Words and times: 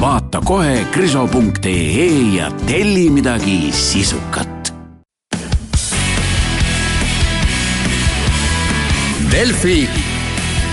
Vaata 0.00 0.40
kohe 0.40 0.86
kriso.ee 0.92 2.06
ja 2.36 2.50
telli 2.66 3.10
midagi 3.10 3.72
sisukat. 3.72 4.74
Delfi 9.30 9.88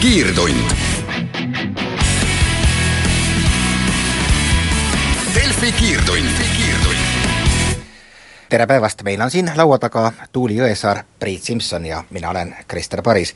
kiirtund. 0.01 0.71
Delfi 5.35 5.71
kiirtund, 5.71 6.29
kiirtund. 6.57 6.97
tere 8.49 8.67
päevast, 8.67 9.03
meil 9.03 9.21
on 9.21 9.31
siin 9.31 9.51
laua 9.55 9.79
taga 9.79 10.11
Tuuli 10.31 10.57
Jõesaar, 10.57 11.03
Priit 11.19 11.43
Simson 11.43 11.85
ja 11.85 12.03
mina 12.09 12.29
olen 12.29 12.55
Krister 12.67 13.01
Paris. 13.01 13.35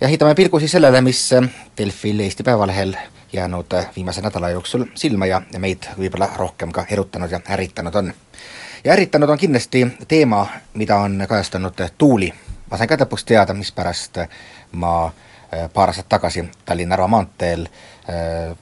ja 0.00 0.08
heidame 0.08 0.34
pilgu 0.34 0.58
siis 0.58 0.72
sellele, 0.72 1.00
mis 1.00 1.30
Delfil 1.78 2.20
Eesti 2.20 2.42
Päevalehel 2.42 2.96
jäänud 3.32 3.74
viimase 3.96 4.22
nädala 4.22 4.50
jooksul 4.50 4.84
silma 4.94 5.26
ja, 5.26 5.42
ja 5.52 5.58
meid 5.60 5.88
võib-olla 5.98 6.30
rohkem 6.36 6.72
ka 6.72 6.86
erutanud 6.90 7.30
ja 7.30 7.40
ärritanud 7.50 7.94
on. 7.94 8.12
ja 8.84 8.92
ärritanud 8.92 9.28
on 9.28 9.38
kindlasti 9.38 9.86
teema, 10.08 10.46
mida 10.74 10.96
on 10.96 11.24
kajastanud 11.28 11.88
Tuuli. 11.98 12.32
ma 12.70 12.76
sain 12.76 12.88
ka 12.88 12.96
lõpuks 12.96 13.24
teada, 13.24 13.54
mispärast 13.54 14.18
ma 14.72 15.12
Äh, 15.54 15.70
paar 15.74 15.88
aastat 15.88 16.08
tagasi 16.08 16.48
Tallinna-Narva 16.64 17.06
maanteel 17.08 17.66
äh, 17.66 18.56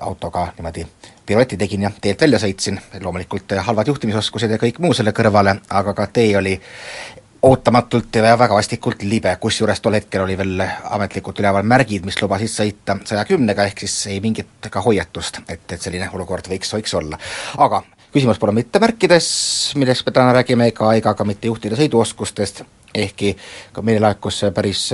autoga 0.00 0.52
niimoodi 0.56 0.86
pirueti 1.26 1.56
tegin 1.56 1.82
ja 1.82 1.90
teelt 2.00 2.20
välja 2.20 2.38
sõitsin, 2.38 2.78
loomulikult 3.02 3.50
halvad 3.66 3.90
juhtimisoskused 3.90 4.54
ja 4.54 4.58
kõik 4.62 4.78
muu 4.78 4.94
selle 4.94 5.10
kõrvale, 5.16 5.56
aga 5.70 5.94
ka 5.94 6.06
tee 6.06 6.36
oli 6.38 6.54
ootamatult 7.42 8.16
ja 8.16 8.34
väga 8.38 8.54
vastikult 8.54 9.02
libe, 9.02 9.32
kusjuures 9.40 9.80
tol 9.80 9.96
hetkel 9.96 10.24
oli 10.24 10.36
veel 10.36 10.60
ametlikult 10.64 11.40
üleval 11.40 11.64
märgid, 11.64 12.04
mis 12.04 12.18
lubasid 12.20 12.52
sõita 12.52 12.98
saja 13.08 13.24
kümnega, 13.28 13.64
ehk 13.64 13.86
siis 13.86 13.94
ei 14.12 14.20
mingit 14.20 14.68
ka 14.70 14.82
hoiatust, 14.84 15.40
et, 15.48 15.64
et 15.72 15.80
selline 15.80 16.10
olukord 16.12 16.50
võiks, 16.52 16.74
võiks 16.76 16.94
olla. 16.98 17.18
aga 17.56 17.82
küsimus 18.12 18.38
pole 18.42 18.52
mitte 18.56 18.82
märkides, 18.82 19.30
millest 19.80 20.06
me 20.06 20.12
täna 20.12 20.34
räägime, 20.36 20.68
ega, 20.72 20.92
ega 20.98 21.14
ka 21.14 21.24
mitte 21.24 21.48
juhtide 21.48 21.78
sõiduoskustest, 21.80 22.64
ehkki 22.94 23.36
ka 23.72 23.82
meile 23.86 24.04
laekus 24.04 24.42
päris 24.54 24.90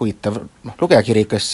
huvitav 0.00 0.40
noh, 0.40 0.80
lugejakiri, 0.80 1.26
kes 1.28 1.52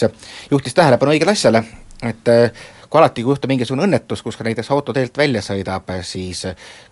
juhtis 0.51 0.77
tähelepanu 0.77 1.11
õigele 1.15 1.35
asjale, 1.35 1.63
et 2.07 2.31
eh, 2.31 2.67
kui 2.89 2.99
alati, 2.99 3.23
kui 3.23 3.33
juhtub 3.33 3.51
mingisugune 3.51 3.85
õnnetus, 3.87 4.21
kus 4.23 4.37
ka 4.37 4.45
näiteks 4.47 4.71
auto 4.71 4.93
teelt 4.95 5.17
välja 5.17 5.41
sõidab, 5.45 5.89
siis 6.07 6.43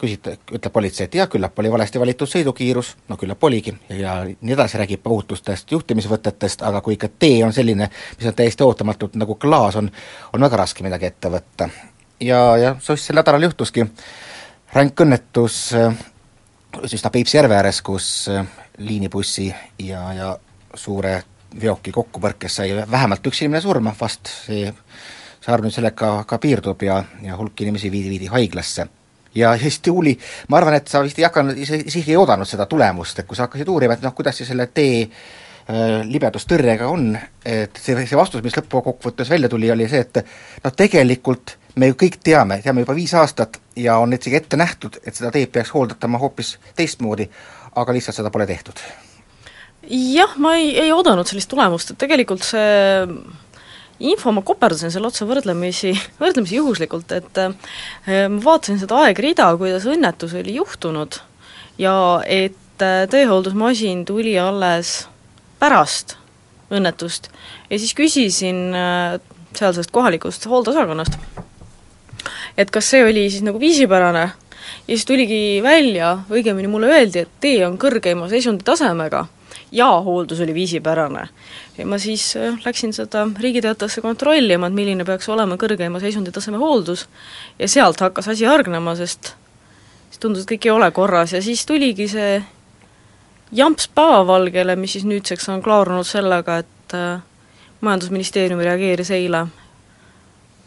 küsite, 0.02 0.38
ütleb 0.52 0.74
politsei, 0.74 1.08
et 1.08 1.18
jah, 1.20 1.30
küllap 1.32 1.60
oli 1.60 1.72
valesti 1.72 2.02
valitud 2.02 2.30
sõidukiirus, 2.30 2.94
no 3.10 3.18
küllap 3.22 3.44
oligi, 3.44 3.76
ja 3.90 4.18
nii 4.26 4.56
edasi, 4.58 4.80
räägib 4.82 5.08
ohutustest, 5.08 5.72
juhtimisvõtetest, 5.72 6.66
aga 6.68 6.82
kui 6.86 6.98
ikka 6.98 7.10
tee 7.20 7.44
on 7.46 7.54
selline, 7.56 7.90
mis 8.18 8.30
on 8.30 8.38
täiesti 8.38 8.66
ootamatult 8.66 9.16
nagu 9.20 9.38
klaas, 9.42 9.80
on, 9.80 9.92
on 10.34 10.48
väga 10.48 10.64
raske 10.64 10.86
midagi 10.86 11.12
ette 11.12 11.32
võtta. 11.32 11.70
ja, 12.20 12.42
ja 12.58 12.76
sel 12.82 13.16
nädalal 13.16 13.50
juhtuski. 13.50 13.88
Ränk 14.76 15.02
õnnetus 15.06 15.60
üsna 16.84 17.12
Peipsi 17.12 17.38
järve 17.38 17.56
ääres, 17.56 17.82
kus 17.82 18.28
liinibussi 18.78 19.48
ja, 19.80 20.02
ja 20.14 20.34
suure 20.76 21.22
veoki 21.62 21.92
kokkupõrkes 21.96 22.60
sai 22.60 22.74
vähemalt 22.92 23.28
üks 23.28 23.42
inimene 23.42 23.62
surma, 23.64 23.94
vast 24.00 24.28
see, 24.28 24.74
see 25.46 25.54
arv 25.54 25.66
nüüd 25.66 25.76
sellega 25.76 26.12
ka 26.26 26.40
piirdub 26.42 26.82
ja, 26.86 27.00
ja 27.22 27.38
hulk 27.38 27.62
inimesi 27.62 27.92
viidi, 27.94 28.10
viidi 28.10 28.30
haiglasse. 28.32 28.88
ja 29.36 29.52
siis 29.60 29.80
Tuuli, 29.84 30.16
ma 30.50 30.58
arvan, 30.58 30.80
et 30.80 30.88
sa 30.88 31.04
vist 31.04 31.20
ei 31.20 31.28
hakanud, 31.28 31.58
isegi 31.60 32.14
ei 32.14 32.18
oodanud 32.18 32.50
seda 32.50 32.66
tulemust, 32.72 33.20
et 33.20 33.28
kui 33.28 33.38
sa 33.38 33.46
hakkasid 33.46 33.70
uurima, 33.70 33.94
et 33.94 34.06
noh, 34.06 34.16
kuidas 34.16 34.40
see 34.40 34.48
selle 34.48 34.70
tee 34.74 35.04
äh, 35.04 36.02
libedustõrjega 36.08 36.88
on, 36.90 37.12
et 37.46 37.78
see, 37.82 38.00
see 38.08 38.18
vastus, 38.18 38.44
mis 38.46 38.58
lõppkokkuvõttes 38.58 39.30
välja 39.30 39.52
tuli, 39.52 39.70
oli 39.72 39.90
see, 39.92 40.02
et 40.08 40.24
noh, 40.64 40.74
tegelikult 40.74 41.58
me 41.76 41.92
ju 41.92 42.00
kõik 42.06 42.22
teame, 42.24 42.62
teame 42.64 42.86
juba 42.86 42.96
viis 42.98 43.14
aastat 43.14 43.60
ja 43.78 44.00
on 44.02 44.16
isegi 44.18 44.40
ette 44.40 44.58
nähtud, 44.58 45.02
et 45.04 45.14
seda 45.14 45.34
teed 45.36 45.52
peaks 45.54 45.76
hooldatama 45.76 46.22
hoopis 46.22 46.56
teistmoodi, 46.80 47.28
aga 47.76 47.94
lihtsalt 47.94 48.24
seda 48.24 48.34
pole 48.34 48.48
tehtud 48.50 48.82
jah, 49.86 50.32
ma 50.42 50.56
ei, 50.58 50.72
ei 50.82 50.92
oodanud 50.96 51.28
sellist 51.30 51.52
tulemust, 51.52 51.92
et 51.92 52.00
tegelikult 52.02 52.42
see 52.42 53.04
info, 54.00 54.32
ma 54.36 54.44
koperdasin 54.46 54.92
selle 54.92 55.10
otsa 55.10 55.28
võrdlemisi, 55.28 55.94
võrdlemisi 56.22 56.60
juhuslikult, 56.60 57.12
et 57.16 57.42
äh, 57.42 57.56
ma 58.32 58.42
vaatasin 58.44 58.80
seda 58.82 59.06
aegrida, 59.06 59.52
kuidas 59.60 59.88
õnnetus 59.90 60.36
oli 60.40 60.58
juhtunud 60.60 61.20
ja 61.82 61.96
et 62.28 62.84
äh, 62.84 63.06
teehooldusmasin 63.12 64.06
tuli 64.08 64.36
alles 64.40 65.06
pärast 65.60 66.18
õnnetust. 66.74 67.30
Ja 67.70 67.80
siis 67.80 67.94
küsisin 67.98 68.74
äh, 68.76 69.20
sealsest 69.56 69.94
kohalikust 69.96 70.48
hooldusosakonnast, 70.50 71.16
et 72.58 72.72
kas 72.74 72.90
see 72.92 73.06
oli 73.06 73.30
siis 73.30 73.46
nagu 73.46 73.62
viisipärane. 73.62 74.32
Ja 74.86 74.94
siis 74.94 75.06
tuligi 75.06 75.62
välja, 75.64 76.18
õigemini 76.30 76.70
mulle 76.70 76.90
öeldi, 76.94 77.24
et 77.26 77.40
tee 77.42 77.60
on 77.66 77.78
kõrgeima 77.82 78.28
seisunditasemega 78.30 79.20
ja 79.22 79.35
hooldus 79.84 80.40
oli 80.40 80.54
viisipärane. 80.54 81.28
ja 81.78 81.86
ma 81.86 81.98
siis 81.98 82.36
äh, 82.38 82.60
läksin 82.66 82.94
seda 82.94 83.28
Riigi 83.40 83.62
Teatajasse 83.62 84.02
kontrollima, 84.02 84.68
et 84.68 84.74
milline 84.74 85.06
peaks 85.06 85.30
olema 85.30 85.58
kõrgeima 85.58 86.00
seisunditaseme 86.00 86.58
hooldus. 86.58 87.08
Ja 87.60 87.68
sealt 87.68 88.00
hakkas 88.00 88.28
asi 88.28 88.46
hargnema, 88.46 88.96
sest 88.96 89.34
siis 90.10 90.20
tundus, 90.20 90.44
et 90.44 90.54
kõik 90.56 90.66
ei 90.66 90.72
ole 90.72 90.92
korras. 90.92 91.34
Ja 91.34 91.42
siis 91.42 91.66
tuligi 91.66 92.08
see 92.08 92.44
jamps 93.52 93.88
päevavalgele, 93.88 94.76
mis 94.76 94.96
siis 94.96 95.06
nüüdseks 95.06 95.50
on 95.50 95.62
klaarunud 95.62 96.08
sellega, 96.08 96.58
et 96.64 96.96
äh, 96.96 97.22
majandusministeerium 97.82 98.60
reageeris 98.64 99.12
eile 99.12 99.48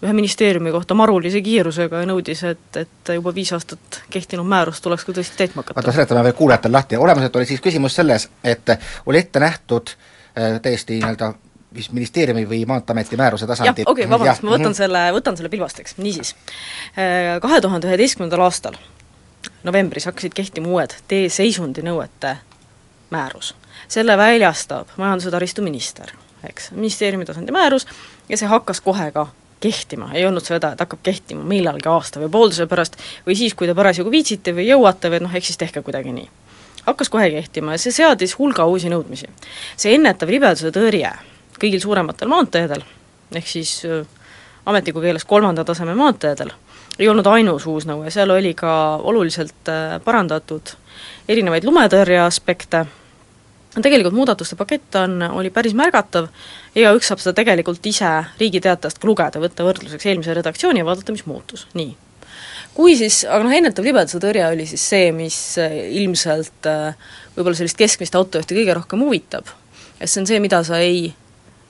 ühe 0.03 0.13
ministeeriumi 0.13 0.71
kohta 0.71 0.95
marulise 0.95 1.41
kiirusega 1.43 2.03
ja 2.03 2.07
nõudis, 2.07 2.45
et, 2.47 2.77
et 2.77 3.13
juba 3.15 3.33
viis 3.35 3.51
aastat 3.57 4.03
kehtinud 4.11 4.47
määrust 4.47 4.83
tuleks 4.85 5.05
ka 5.05 5.15
tõesti 5.17 5.39
täitma 5.41 5.65
hakata. 5.65 5.81
oota, 5.81 5.95
seletame 5.97 6.23
veel 6.29 6.37
kuulajatele 6.39 6.77
lahti, 6.77 6.97
olemuselt 6.97 7.37
oli 7.37 7.49
siis 7.51 7.63
küsimus 7.65 7.99
selles, 7.99 8.29
et 8.45 8.75
oli 9.07 9.19
ette 9.19 9.43
nähtud 9.43 9.91
äh, 9.91 10.61
täiesti 10.63 11.01
nii-öelda 11.01 11.33
vist 11.75 11.93
ministeeriumi 11.93 12.47
või 12.49 12.63
Maanteeameti 12.67 13.19
määruse 13.19 13.47
tasandil 13.47 13.85
okei 13.87 14.07
okay,, 14.07 14.11
vabandust, 14.11 14.45
ma 14.47 14.55
võtan 14.55 14.77
selle, 14.79 15.03
võtan 15.13 15.37
selle 15.37 15.51
pilvasteks, 15.53 15.99
niisiis. 15.99 16.35
Äh, 16.95 17.35
kahe 17.43 17.61
tuhande 17.61 17.91
üheteistkümnendal 17.91 18.47
aastal 18.47 18.79
novembris 19.67 20.07
hakkasid 20.07 20.35
kehtima 20.35 20.71
uued 20.71 20.95
tee 21.09 21.27
seisundinõuete 21.29 22.37
määrus. 23.11 23.55
selle 23.89 24.17
väljastab 24.17 24.89
majandus- 24.97 25.25
ja 25.25 25.31
taristuminister, 25.31 26.11
eks, 26.45 26.71
ministeeriumi 26.71 27.25
tasandi 27.25 27.53
määrus, 27.53 27.87
ja 28.29 28.37
see 28.37 28.49
hakkas 28.49 28.81
kohe 28.81 29.11
ka 29.13 29.27
kehtima, 29.61 30.11
ei 30.15 30.27
olnud 30.27 30.45
seda, 30.45 30.73
et 30.73 30.83
hakkab 30.83 31.01
kehtima 31.03 31.45
millalgi 31.47 31.89
aasta 31.91 32.21
või 32.23 32.31
pooleteise 32.33 32.67
pärast 32.71 32.99
või 33.27 33.37
siis, 33.39 33.55
kui 33.55 33.67
te 33.69 33.75
parasjagu 33.75 34.11
viitsite 34.11 34.55
või 34.57 34.69
jõuate 34.69 35.11
või 35.13 35.23
noh, 35.25 35.35
eks 35.35 35.53
siis 35.53 35.61
tehke 35.61 35.83
kuidagi 35.83 36.13
nii. 36.15 36.29
hakkas 36.87 37.11
kohe 37.13 37.31
kehtima 37.31 37.75
ja 37.75 37.83
see 37.83 37.93
seadis 37.93 38.39
hulga 38.39 38.67
uusi 38.67 38.89
nõudmisi. 38.89 39.27
see 39.77 39.95
ennetav 39.95 40.31
libeduse 40.31 40.73
tõrje 40.75 41.13
kõigil 41.59 41.83
suurematel 41.83 42.29
maanteedel, 42.29 42.85
ehk 43.35 43.47
siis 43.47 43.83
äh, 43.85 44.07
ametliku 44.67 45.01
keeles 45.01 45.25
kolmanda 45.25 45.65
taseme 45.65 45.95
maanteedel, 45.95 46.53
ei 46.99 47.09
olnud 47.09 47.27
ainus 47.27 47.67
uus 47.67 47.87
nõue, 47.87 48.11
seal 48.11 48.31
oli 48.31 48.55
ka 48.55 48.73
oluliselt 49.03 49.71
äh, 49.71 49.99
parandatud 50.05 50.75
erinevaid 51.29 51.67
lumetõrje 51.67 52.21
aspekte, 52.23 52.87
tegelikult 53.77 54.17
muudatuste 54.17 54.57
pakett 54.57 54.97
on, 54.99 55.23
oli 55.23 55.51
päris 55.55 55.75
märgatav, 55.77 56.29
igaüks 56.77 57.11
saab 57.11 57.23
seda 57.23 57.37
tegelikult 57.41 57.85
ise 57.87 58.11
Riigi 58.41 58.63
Teatajast 58.65 59.01
ka 59.01 59.09
lugeda, 59.09 59.43
võtta 59.43 59.67
võrdluseks 59.67 60.09
eelmise 60.09 60.37
redaktsiooni 60.39 60.83
ja 60.83 60.89
vaadata, 60.89 61.15
mis 61.15 61.27
muutus, 61.29 61.67
nii. 61.79 61.95
kui 62.75 62.97
siis, 62.97 63.25
aga 63.27 63.43
noh, 63.45 63.55
ennetav 63.55 63.87
libeduse 63.87 64.21
tõrje 64.23 64.45
oli 64.49 64.67
siis 64.71 64.85
see, 64.93 65.11
mis 65.13 65.39
äh, 65.61 65.75
ilmselt 66.01 66.69
äh, 66.71 67.09
võib-olla 67.37 67.59
sellist 67.59 67.79
keskmist 67.79 68.17
autojuhti 68.19 68.57
kõige 68.61 68.77
rohkem 68.79 69.03
huvitab. 69.05 69.51
sest 69.99 70.15
see 70.15 70.23
on 70.23 70.31
see, 70.31 70.41
mida 70.43 70.63
sa 70.65 70.79
ei, 70.83 71.11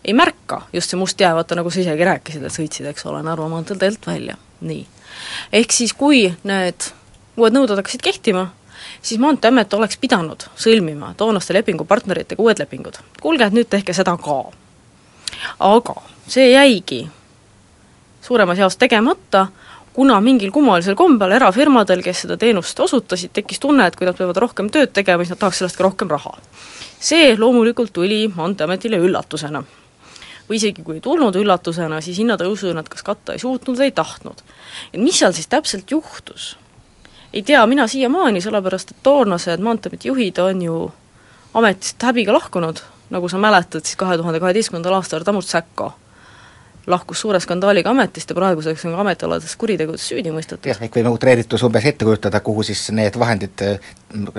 ei 0.04 0.14
märka, 0.14 0.62
just 0.72 0.90
see 0.92 1.00
must 1.00 1.20
jää, 1.20 1.34
vaata 1.34 1.58
nagu 1.58 1.72
sa 1.72 1.82
isegi 1.82 2.06
rääkisid, 2.08 2.44
et 2.44 2.54
sõitsid, 2.54 2.92
eks 2.92 3.08
ole, 3.08 3.24
Narva 3.26 3.48
maanteel 3.50 3.80
teelt 3.80 4.06
välja, 4.06 4.38
nii. 4.60 4.86
ehk 5.52 5.74
siis, 5.74 5.96
kui 5.96 6.28
need 6.46 6.92
uued 7.38 7.54
nõuded 7.54 7.78
hakkasid 7.78 8.02
kehtima, 8.04 8.48
siis 9.08 9.20
Maanteeamet 9.20 9.74
oleks 9.74 9.96
pidanud 9.96 10.44
sõlmima 10.56 11.14
toonaste 11.16 11.54
lepingupartneritega 11.56 12.42
uued 12.42 12.58
lepingud. 12.60 12.98
kuulge, 13.20 13.44
et 13.44 13.56
nüüd 13.56 13.70
tehke 13.70 13.92
seda 13.96 14.16
ka. 14.16 14.40
aga 15.58 15.94
see 16.28 16.50
jäigi 16.52 17.08
suuremas 18.20 18.58
jaos 18.58 18.76
tegemata, 18.76 19.46
kuna 19.92 20.20
mingil 20.20 20.52
kummalisel 20.52 20.94
kombel 20.94 21.32
erafirmadel, 21.38 22.02
kes 22.04 22.24
seda 22.26 22.36
teenust 22.36 22.80
osutasid, 22.80 23.32
tekkis 23.32 23.60
tunne, 23.62 23.86
et 23.86 23.96
kui 23.96 24.06
nad 24.06 24.16
peavad 24.18 24.36
rohkem 24.44 24.68
tööd 24.70 24.92
tegema, 24.92 25.24
siis 25.24 25.34
nad 25.34 25.40
tahaks 25.40 25.62
sellest 25.62 25.80
ka 25.80 25.86
rohkem 25.88 26.12
raha. 26.12 26.36
see 27.00 27.36
loomulikult 27.38 27.92
tuli 27.92 28.28
Maanteeametile 28.36 28.98
üllatusena. 28.98 29.64
või 30.50 30.56
isegi 30.56 30.82
kui 30.82 30.94
ei 30.96 31.00
tulnud 31.00 31.36
üllatusena, 31.36 32.00
siis 32.00 32.18
hinnatõusu 32.18 32.72
nad 32.74 32.88
kas 32.88 33.02
katta 33.02 33.32
ei 33.32 33.38
suutnud 33.38 33.76
või 33.78 33.90
ei 33.90 33.92
tahtnud. 33.92 34.42
et 34.92 35.00
mis 35.00 35.18
seal 35.18 35.32
siis 35.32 35.46
täpselt 35.46 35.90
juhtus? 35.90 36.56
Ei 37.32 37.42
tea 37.42 37.66
mina 37.66 37.86
siiamaani, 37.86 38.40
sellepärast 38.40 38.90
et 38.90 39.02
toonased 39.02 39.60
Maanteeameti 39.60 40.08
juhid 40.08 40.38
on 40.38 40.62
ju 40.62 40.92
ametist 41.54 42.02
häbiga 42.02 42.32
lahkunud, 42.32 42.82
nagu 43.10 43.28
sa 43.28 43.38
mäletad, 43.38 43.84
siis 43.84 43.96
kahe 43.96 44.16
tuhande 44.16 44.40
kaheteistkümnendal 44.40 44.98
aastal 45.00 45.24
Tamur 45.24 45.44
Tsäko 45.44 45.92
lahkus 46.88 47.20
suure 47.20 47.40
skandaaliga 47.40 47.90
ametist 47.90 48.30
ja 48.30 48.36
praeguseks 48.36 48.84
on 48.88 48.94
ka 48.96 49.02
ametialadest 49.04 49.58
kuritegudes 49.60 50.06
süüdi 50.08 50.32
mõistetud. 50.32 50.70
jah, 50.70 50.80
ehk 50.80 50.96
võime 50.96 51.12
utreeritus 51.12 51.62
umbes 51.66 51.84
ette 51.84 52.04
kujutada, 52.08 52.40
kuhu 52.40 52.64
siis 52.64 52.86
need 52.96 53.18
vahendid 53.20 53.64
äh, 53.64 53.90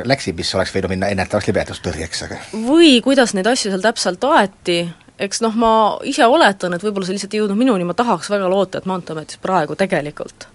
läksid, 0.03 0.37
mis 0.37 0.55
oleks 0.57 0.73
võinud 0.73 0.95
minna 0.95 1.11
ennetavaks 1.13 1.49
libedustõrjeks, 1.51 2.23
aga 2.25 2.39
või 2.65 2.95
kuidas 3.05 3.35
neid 3.37 3.47
asju 3.51 3.69
seal 3.73 3.85
täpselt 3.85 4.25
aeti, 4.31 4.79
eks 5.19 5.43
noh, 5.45 5.55
ma 5.61 5.73
ise 6.09 6.25
oletan, 6.25 6.73
et 6.73 6.85
võib-olla 6.85 7.09
see 7.09 7.19
lihtsalt 7.19 7.37
ei 7.37 7.43
jõudnud 7.43 7.59
minuni, 7.59 7.85
ma 7.85 7.97
tahaks 7.97 8.31
väga 8.33 8.49
loota, 8.49 8.81
et 8.81 8.89
Maanteeametis 8.89 9.41
praegu 9.43 9.77
tegelikult 9.77 10.49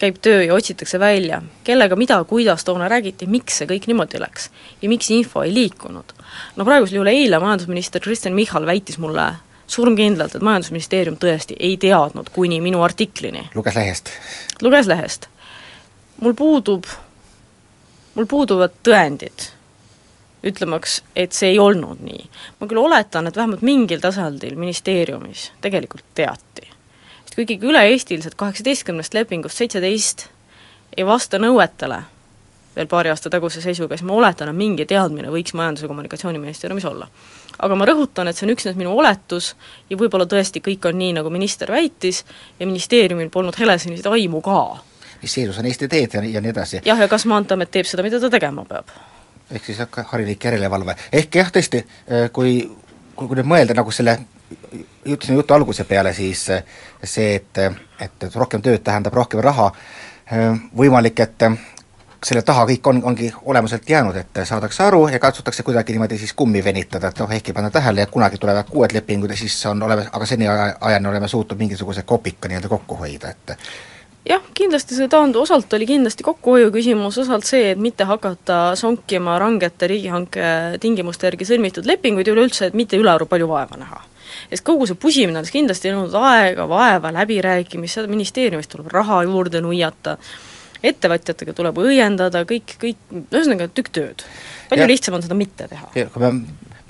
käib 0.00 0.16
töö 0.24 0.42
ja 0.46 0.54
otsitakse 0.56 0.98
välja, 1.00 1.42
kellega, 1.64 1.96
mida, 1.96 2.16
kuidas 2.24 2.64
toona 2.64 2.88
räägiti, 2.88 3.28
miks 3.28 3.60
see 3.60 3.68
kõik 3.68 3.88
niimoodi 3.90 4.20
läks 4.22 4.48
ja 4.80 4.88
miks 4.88 5.10
info 5.12 5.44
ei 5.44 5.52
liikunud. 5.54 6.16
no 6.56 6.64
praegusel 6.64 7.00
juhul 7.00 7.12
eile 7.12 7.38
majandusminister 7.38 8.00
Kristen 8.00 8.34
Michal 8.34 8.66
väitis 8.66 8.98
mulle 8.98 9.32
surmkindlalt, 9.70 10.34
et 10.34 10.42
Majandusministeerium 10.42 11.16
tõesti 11.20 11.56
ei 11.58 11.76
teadnud 11.80 12.30
kuni 12.34 12.60
minu 12.60 12.82
artiklini. 12.82 13.48
luges 13.54 13.76
lehest? 13.76 14.10
luges 14.62 14.86
lehest. 14.86 15.28
mul 16.20 16.34
puudub, 16.34 16.88
mul 18.14 18.26
puuduvad 18.26 18.80
tõendid, 18.88 19.50
ütlemaks, 20.46 21.00
et 21.16 21.36
see 21.36 21.52
ei 21.54 21.58
olnud 21.58 22.02
nii. 22.04 22.26
ma 22.60 22.66
küll 22.66 22.82
oletan, 22.82 23.26
et 23.26 23.36
vähemalt 23.36 23.62
mingil 23.62 24.00
tasandil 24.00 24.56
ministeeriumis 24.56 25.50
tegelikult 25.60 26.04
teati. 26.14 26.69
Sest 27.30 27.38
kui 27.38 27.46
ikkagi 27.46 27.68
üle-eestiliselt 27.70 28.34
kaheksateistkümnest 28.34 29.14
lepingust 29.14 29.60
seitseteist 29.62 30.24
ei 30.96 31.04
vasta 31.06 31.38
nõuetele, 31.38 32.00
veel 32.74 32.88
paari 32.90 33.12
aasta 33.12 33.30
taguse 33.30 33.62
seisuga, 33.62 33.94
siis 33.94 34.06
ma 34.08 34.16
oletan, 34.18 34.50
et 34.50 34.58
mingi 34.58 34.86
teadmine 34.90 35.30
võiks 35.30 35.54
Majandus- 35.54 35.84
ja 35.86 35.88
Kommunikatsiooniministeeriumis 35.92 36.88
olla 36.90 37.06
aga 37.62 37.76
ma 37.76 37.86
rõhutan, 37.86 38.26
et 38.26 38.38
see 38.38 38.48
on 38.48 38.54
üksnes 38.56 38.74
minu 38.78 38.96
oletus 38.98 39.52
ja 39.90 39.98
võib-olla 40.00 40.26
tõesti 40.26 40.62
kõik 40.64 40.88
on 40.90 40.98
nii, 40.98 41.12
nagu 41.20 41.30
minister 41.30 41.70
väitis, 41.70 42.24
ja 42.58 42.66
ministeeriumil 42.66 43.30
polnud 43.30 43.54
heleseniseid 43.58 44.10
aimu 44.10 44.40
ka. 44.42 44.82
mis 45.22 45.32
seisus 45.32 45.58
on 45.58 45.70
Eesti 45.70 45.88
Teed 45.88 46.18
ja, 46.18 46.24
ja 46.24 46.40
nii 46.40 46.50
edasi. 46.50 46.82
jah, 46.84 46.98
ja 46.98 47.08
kas 47.08 47.26
Maanteeamet 47.30 47.70
teeb 47.70 47.86
seda, 47.86 48.02
mida 48.02 48.20
ta 48.20 48.30
tegema 48.30 48.64
peab? 48.64 48.90
ehk 49.50 49.64
siis 49.70 49.78
harilik 50.12 50.44
järelevalve, 50.44 50.96
ehk 51.12 51.40
jah, 51.42 51.54
tõesti, 51.54 51.84
kui, 52.32 52.58
kui, 53.14 53.28
kui 53.28 53.38
nüüd 53.38 53.54
mõelda 53.54 53.78
nagu 53.78 53.94
selle 53.94 54.18
ütlesin 55.06 55.34
jutu 55.34 55.54
alguse 55.54 55.84
peale, 55.84 56.14
siis 56.14 56.46
see, 57.04 57.34
et, 57.34 57.58
et, 57.58 58.24
et 58.26 58.36
rohkem 58.36 58.62
tööd 58.62 58.82
tähendab 58.84 59.14
rohkem 59.14 59.42
raha, 59.44 59.70
võimalik, 60.76 61.20
et 61.24 61.46
selle 62.24 62.42
taha 62.46 62.66
kõik 62.68 62.88
on, 62.90 63.00
ongi 63.10 63.30
olemuselt 63.48 63.88
jäänud, 63.90 64.16
et 64.20 64.40
saadakse 64.44 64.82
aru 64.84 65.06
ja 65.08 65.18
katsutakse 65.18 65.62
kuidagi 65.64 65.94
niimoodi 65.96 66.18
siis 66.20 66.34
kummi 66.36 66.64
venitada, 66.64 67.08
et 67.08 67.22
noh, 67.22 67.30
ehk 67.32 67.48
ei 67.48 67.56
panna 67.56 67.70
tähele 67.70 68.04
ja 68.04 68.10
kunagi 68.10 68.38
tulevad 68.38 68.74
uued 68.76 68.92
lepingud 68.94 69.30
ja 69.30 69.38
siis 69.40 69.56
on 69.66 69.82
olemas, 69.82 70.10
aga 70.12 70.26
seni 70.26 70.48
ajani 70.48 71.08
oleme 71.08 71.28
suutnud 71.28 71.58
mingisuguse 71.58 72.02
kopika 72.02 72.48
nii-öelda 72.48 72.68
kokku 72.68 73.00
hoida, 73.00 73.32
et 73.32 73.56
jah, 74.28 74.42
kindlasti 74.54 74.98
see 74.98 75.08
taandu 75.08 75.40
osalt 75.46 75.72
oli 75.72 75.88
kindlasti 75.88 76.26
kokkuhoiu 76.26 76.70
küsimus, 76.74 77.18
osalt 77.22 77.48
see, 77.48 77.70
et 77.72 77.80
mitte 77.80 78.04
hakata 78.04 78.60
sonkima 78.76 79.38
rangete 79.40 79.88
riigihanke 79.90 80.44
tingimuste 80.80 81.30
järgi 81.30 81.48
sõlmitud 81.48 81.88
lepinguid 81.88 82.28
ja 82.28 82.36
üleüldse, 82.36 82.68
et 82.68 82.76
mitte 82.76 83.00
ülearu 83.00 83.26
palju 83.30 83.48
vaeva 83.48 83.80
näha. 83.80 84.02
Sest 84.48 84.64
kogu 84.66 84.88
see 84.88 84.98
pusimine 85.00 85.40
oleks 85.40 85.52
kindlasti 85.54 85.92
nõudnud 85.92 86.16
aega, 86.20 86.66
vaeva, 86.70 87.12
läbirääkimist, 87.20 88.06
ministeeriumist 88.10 88.72
tuleb 88.72 88.90
raha 88.94 89.22
juurde 89.28 89.62
nuiata, 89.64 90.16
ettevõtjatega 90.86 91.54
tuleb 91.56 91.78
õiendada, 91.82 92.44
kõik, 92.48 92.76
kõik, 92.80 93.04
ühesõnaga 93.28 93.68
tükk 93.68 93.92
tööd. 93.98 94.24
palju 94.70 94.86
ja, 94.86 94.90
lihtsam 94.90 95.18
on 95.18 95.26
seda 95.26 95.36
mitte 95.36 95.68
teha. 95.68 95.90
kui 96.14 96.24
me 96.24 96.32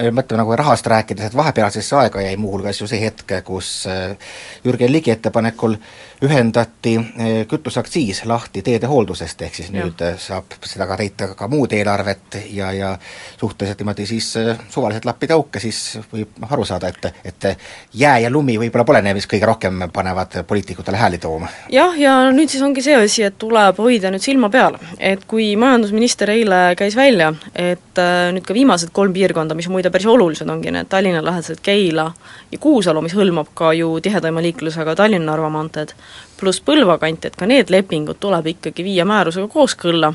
mõtleme 0.09 0.41
nagu 0.41 0.57
rahast 0.57 0.87
rääkides, 0.87 1.31
et 1.31 1.37
vahepealsesse 1.37 1.97
aega 1.97 2.23
jäi 2.25 2.37
muuhulgas 2.41 2.81
ju 2.81 2.87
see 2.89 3.01
hetk, 3.03 3.33
kus 3.45 3.87
äh, 3.91 4.17
Jürgen 4.65 4.93
Ligi 4.93 5.11
ettepanekul 5.11 5.77
ühendati 6.25 6.97
äh, 6.97 7.29
kütuseaktsiis 7.49 8.25
lahti 8.29 8.63
teedehooldusest, 8.63 9.43
ehk 9.43 9.55
siis 9.55 9.71
ja. 9.71 9.81
nüüd 9.81 10.03
äh, 10.05 10.17
saab 10.21 10.57
seda 10.67 10.87
ka 10.89 10.99
täita 11.01 11.31
ka 11.37 11.49
muud 11.49 11.73
eelarvet 11.77 12.39
ja, 12.53 12.73
ja 12.77 12.93
suhteliselt 13.41 13.83
niimoodi 13.83 14.07
siis 14.09 14.31
suvaliselt 14.69 15.09
lappida 15.09 15.37
auke, 15.37 15.61
siis 15.61 15.99
võib 16.13 16.41
noh, 16.41 16.53
aru 16.57 16.67
saada, 16.69 16.89
et, 16.89 17.11
et 17.25 17.49
jää 17.95 18.19
ja 18.27 18.33
lumi 18.33 18.59
võib-olla 18.61 18.87
pole 18.89 19.03
need, 19.05 19.19
mis 19.21 19.29
kõige 19.31 19.49
rohkem 19.49 19.87
panevad 19.93 20.41
poliitikutele 20.49 21.01
hääli 21.01 21.21
tooma. 21.21 21.51
jah, 21.73 21.97
ja 21.99 22.17
nüüd 22.35 22.53
siis 22.53 22.65
ongi 22.65 22.85
see 22.85 22.97
asi, 22.97 23.25
et 23.29 23.39
tuleb 23.41 23.79
hoida 23.81 24.13
nüüd 24.13 24.25
silma 24.25 24.51
peal, 24.53 24.79
et 24.99 25.25
kui 25.29 25.53
majandusminister 25.61 26.33
eile 26.33 26.63
käis 26.79 26.97
välja, 26.97 27.33
et 27.55 28.01
nüüd 28.35 28.47
ka 28.47 28.57
viimased 28.57 28.93
kolm 28.97 29.13
piirkonda, 29.17 29.57
mis 29.59 29.69
muide 29.73 29.90
päris 29.91 30.07
olulised 30.07 30.49
ongi 30.49 30.71
need 30.71 30.89
Tallinna 30.89 31.25
lähedased 31.25 31.61
Keila 31.63 32.13
ja 32.53 32.59
Kuusalu, 32.59 33.03
mis 33.03 33.15
hõlmab 33.15 33.53
ka 33.55 33.73
ju 33.73 33.93
tihedaima 34.03 34.43
liiklusega 34.43 34.97
Tallinna-Narva 34.97 35.51
maanteed, 35.53 35.95
pluss 36.41 36.63
Põlva 36.65 36.99
kant, 36.99 37.25
et 37.25 37.37
ka 37.37 37.47
need 37.47 37.71
lepingud 37.71 38.21
tuleb 38.21 38.47
ikkagi 38.55 38.85
viia 38.85 39.05
määrusega 39.05 39.49
kooskõlla 39.49 40.13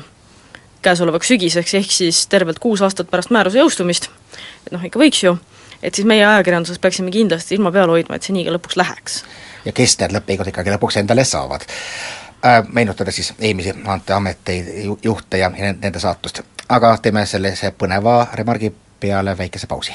käesolevaks 0.86 1.28
sügiseks, 1.32 1.74
ehk 1.74 1.92
siis 1.92 2.26
tervelt 2.30 2.58
kuus 2.62 2.82
aastat 2.82 3.10
pärast 3.10 3.32
määruse 3.34 3.58
jõustumist, 3.58 4.08
et 4.66 4.72
noh, 4.74 4.84
ikka 4.86 5.00
võiks 5.02 5.22
ju, 5.24 5.34
et 5.82 5.94
siis 5.94 6.06
meie 6.06 6.26
ajakirjanduses 6.26 6.78
peaksime 6.82 7.10
kindlasti 7.14 7.56
silma 7.56 7.72
peal 7.74 7.90
hoidma, 7.90 8.16
et 8.16 8.26
see 8.26 8.36
nii 8.36 8.46
ka 8.46 8.54
lõpuks 8.54 8.78
läheks. 8.78 9.22
ja 9.64 9.72
kes 9.72 9.98
need 10.00 10.14
lepingud 10.14 10.52
ikkagi 10.52 10.74
lõpuks 10.76 11.00
endale 11.02 11.24
saavad 11.24 11.66
äh,. 11.66 12.62
Meenutada 12.72 13.10
siis 13.10 13.32
eelmisi 13.38 13.72
Maanteeameti 13.72 14.56
juhte 15.02 15.38
ja 15.38 15.48
nende 15.50 15.98
saatust. 15.98 16.42
aga 16.68 16.98
teeme 17.02 17.26
sellise 17.26 17.72
põneva 17.78 18.26
remargi 18.34 18.72
peale 19.00 19.38
väikese 19.38 19.66
pausi. 19.66 19.92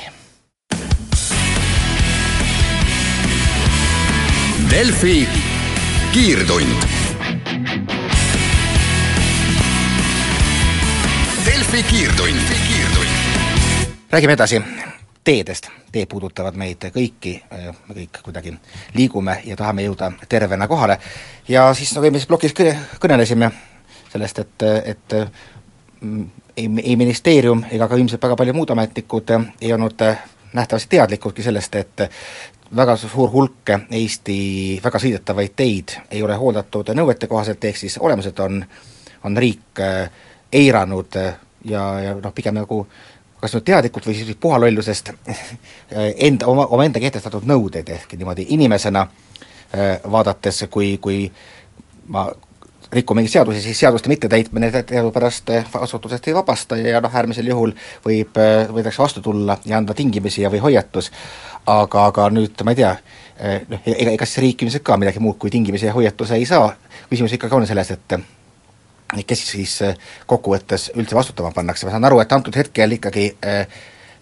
Delfi 4.72 5.28
kiirtund. 6.12 6.68
Delfi 11.46 11.84
kiirtund, 11.84 12.40
kiirtund. 12.68 13.08
räägime 14.12 14.34
edasi 14.34 14.64
teedest, 15.24 15.68
teed 15.92 16.08
puudutavad 16.10 16.56
meid 16.58 16.88
kõiki, 16.94 17.36
me 17.88 17.96
kõik 17.96 18.22
kuidagi 18.24 18.54
liigume 18.94 19.42
ja 19.46 19.56
tahame 19.56 19.86
jõuda 19.86 20.12
tervena 20.30 20.68
kohale. 20.68 20.98
ja 21.48 21.74
siis 21.74 21.94
nagu 21.96 22.06
eelmises 22.06 22.28
plokis 22.28 22.54
kõnelesime 23.00 23.52
sellest, 24.12 24.40
et, 24.40 24.64
et 24.86 25.14
ei, 26.62 26.70
ei 26.84 26.96
ministeerium 26.96 27.66
ega 27.72 27.88
ka 27.88 28.00
ilmselt 28.00 28.24
väga 28.24 28.38
paljud 28.40 28.56
muud 28.56 28.74
ametnikud 28.76 29.36
äh, 29.36 29.46
ei 29.62 29.74
olnud 29.74 30.02
äh, 30.06 30.24
nähtavasti 30.54 30.96
teadlikudki 30.96 31.44
sellest, 31.44 31.76
et 31.76 32.08
väga 32.76 32.96
suur 33.00 33.32
hulk 33.32 33.70
Eesti 33.92 34.36
väga 34.84 35.00
sõidetavaid 35.00 35.56
teid 35.56 35.96
ei 36.12 36.24
ole 36.24 36.36
hooldatud 36.40 36.92
nõuetekohaselt, 36.96 37.64
ehk 37.64 37.80
siis 37.80 37.98
olemuselt 38.00 38.40
on, 38.40 38.60
on 39.24 39.38
riik 39.38 39.80
eiranud 40.52 41.16
ja, 41.66 41.84
ja 42.04 42.14
noh, 42.20 42.34
pigem 42.36 42.56
nagu 42.60 42.86
kas 43.42 43.56
nüüd 43.56 43.66
teadlikult 43.66 44.06
või 44.08 44.16
siis 44.16 44.38
puhalollusest 44.40 45.12
enda, 46.28 46.48
oma, 46.48 46.68
omaenda 46.76 47.00
kehtestatud 47.00 47.48
nõudeid, 47.48 47.90
ehk 47.90 48.14
niimoodi 48.20 48.46
inimesena 48.56 49.08
vaadates, 50.12 50.66
kui, 50.70 50.98
kui 51.02 51.26
ma 52.12 52.28
rikku 52.92 53.16
mingeid 53.16 53.32
seadusi, 53.32 53.62
siis 53.62 53.80
seaduste 53.80 54.10
mittetäitmine 54.10 54.72
teadupärast 54.72 55.50
vastutusest 55.74 56.28
ei 56.28 56.36
vabasta 56.36 56.78
ja 56.78 57.02
noh, 57.02 57.14
äärmisel 57.16 57.48
juhul 57.48 57.72
võib, 58.06 58.40
võidakse 58.74 59.02
vastu 59.02 59.22
tulla 59.24 59.58
ja 59.66 59.78
anda 59.78 59.96
tingimisi 59.98 60.44
ja 60.44 60.52
või 60.52 60.60
hoiatus, 60.66 61.12
aga, 61.66 62.06
aga 62.06 62.28
nüüd 62.34 62.66
ma 62.68 62.76
ei 62.76 62.82
tea, 62.82 62.92
noh, 63.72 63.86
ega, 63.86 64.12
ega 64.18 64.28
siis 64.28 64.44
riik 64.44 64.66
ilmselt 64.66 64.84
ka 64.88 64.98
midagi 65.00 65.24
muud 65.24 65.40
kui 65.40 65.54
tingimisi 65.54 65.88
ja 65.88 65.96
hoiatuse 65.96 66.36
ei 66.40 66.46
saa, 66.50 66.74
küsimus 67.10 67.38
ikkagi 67.38 67.56
on 67.56 67.68
selles, 67.70 67.94
et 67.96 68.18
kes 69.28 69.46
siis 69.54 69.78
kokkuvõttes 70.28 70.92
üldse 70.96 71.16
vastutama 71.16 71.52
pannakse, 71.56 71.88
ma 71.88 71.96
saan 71.96 72.10
aru, 72.12 72.20
et 72.24 72.36
antud 72.36 72.56
hetkel 72.56 72.98
ikkagi 73.00 73.32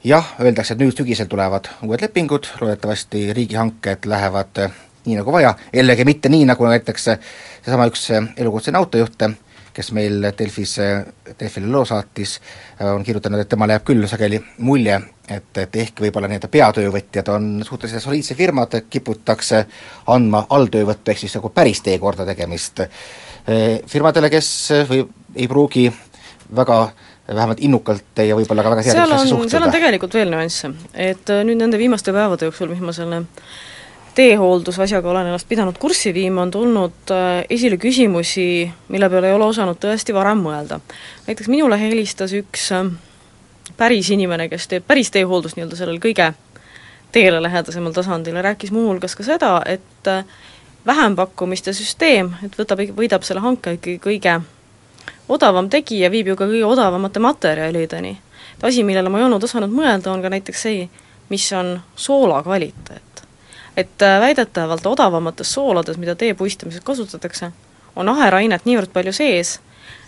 jah, 0.04 0.36
öeldakse, 0.42 0.76
et 0.76 0.84
nüüd 0.84 0.98
sügisel 0.98 1.30
tulevad 1.30 1.68
uued 1.86 2.02
lepingud, 2.06 2.48
loodetavasti 2.62 3.32
riigihanked 3.34 4.06
lähevad 4.10 4.62
nii 5.10 5.20
nagu 5.20 5.34
vaja, 5.34 5.54
jällegi 5.74 6.06
mitte 6.08 6.32
nii, 6.32 6.48
nagu 6.50 6.68
näiteks 6.70 7.12
seesama 7.12 7.88
üks 7.89 8.10
elukutseline 8.13 8.80
autojuht, 8.80 9.25
kes 9.74 9.92
meil 9.96 10.25
Delfis, 10.38 10.75
Delfile 11.39 11.70
loo 11.72 11.86
saatis, 11.88 12.39
on 12.84 13.04
kirjutanud, 13.06 13.39
et 13.44 13.50
temale 13.50 13.78
jääb 13.78 13.86
küll 13.88 14.08
sageli 14.12 14.39
mulje, 14.66 14.98
et, 15.30 15.51
et 15.62 15.78
ehk 15.84 16.01
võib-olla 16.04 16.28
nii-öelda 16.32 16.50
peatöövõtjad 16.51 17.32
on 17.36 17.50
suhteliselt 17.66 18.04
soliidsed 18.04 18.38
firmad, 18.38 18.75
kiputakse 18.89 19.63
andma 20.12 20.46
alltöövõttu, 20.50 21.13
ehk 21.13 21.24
siis 21.24 21.38
nagu 21.38 21.54
päris 21.54 21.84
teekorda 21.86 22.28
tegemist 22.28 22.84
firmadele, 23.89 24.30
kes 24.30 24.50
või 24.89 25.06
ei 25.36 25.48
pruugi 25.48 25.88
väga 26.56 26.82
vähemalt 27.36 27.60
innukalt 27.62 28.22
ja 28.25 28.36
võib-olla 28.38 28.63
ka 28.66 28.74
väga 28.74 28.84
seadusesse 28.84 29.30
suhtuda. 29.30 29.51
seal 29.54 29.66
on 29.68 29.74
tegelikult 29.74 30.16
veel 30.18 30.32
nüansse, 30.34 30.72
et 30.94 31.30
äh, 31.30 31.44
nüüd 31.46 31.60
nende 31.62 31.78
viimaste 31.82 32.13
päevade 32.16 32.50
jooksul, 32.50 32.72
mis 32.74 32.82
ma 32.84 32.96
selle 32.96 33.24
teehooldusasjaga 34.16 35.10
olen 35.10 35.30
ennast 35.30 35.48
pidanud 35.50 35.78
kurssi 35.80 36.13
viima, 36.13 36.42
on 36.42 36.51
tulnud 36.51 37.13
äh, 37.13 37.46
esile 37.50 37.78
küsimusi, 37.78 38.72
mille 38.88 39.10
peale 39.10 39.30
ei 39.30 39.38
ole 39.38 39.46
osanud 39.46 39.80
tõesti 39.80 40.13
varem 40.13 40.44
mõelda. 40.44 40.80
näiteks 41.28 41.48
minule 41.48 41.80
helistas 41.80 42.34
üks 42.34 42.72
äh, 42.75 42.92
päris 43.78 44.10
inimene, 44.10 44.50
kes 44.50 44.68
teeb 44.68 44.88
päris 44.88 45.12
teehooldust 45.12 45.58
nii-öelda 45.58 45.80
sellel 45.80 46.00
kõige 46.04 46.34
teele 47.12 47.42
lähedasemal 47.42 47.94
tasandil 47.94 48.36
ja 48.36 48.42
rääkis 48.42 48.72
muuhulgas 48.72 49.16
ka 49.16 49.24
seda, 49.24 49.62
et 49.66 50.10
vähempakkumiste 50.86 51.74
süsteem, 51.74 52.34
et 52.46 52.56
võtab, 52.58 52.82
võidab 52.96 53.25
selle 53.25 53.42
hanke 53.42 53.78
ikkagi 53.78 53.98
kõige 54.04 54.39
odavam 55.30 55.70
tegija 55.70 56.10
viib 56.12 56.32
ju 56.32 56.38
ka 56.38 56.48
kõige 56.50 56.66
odavamate 56.66 57.20
materjalideni. 57.20 58.18
asi, 58.62 58.84
millele 58.84 59.10
ma 59.10 59.20
ei 59.20 59.24
olnud 59.24 59.44
osanud 59.44 59.72
mõelda, 59.72 60.12
on 60.12 60.22
ka 60.22 60.30
näiteks 60.30 60.62
see, 60.62 60.89
mis 61.30 61.51
on 61.54 61.80
soola 61.96 62.44
kvaliteet. 62.44 63.09
Et 63.78 64.02
äh, 64.02 64.20
väidetavalt 64.22 64.86
odavamates 64.86 65.54
soolades, 65.54 65.98
mida 65.98 66.16
tee 66.16 66.34
puistamiseks 66.34 66.86
kasutatakse, 66.86 67.52
on 67.96 68.10
aherainet 68.10 68.66
niivõrd 68.66 68.94
palju 68.94 69.14
sees, 69.14 69.60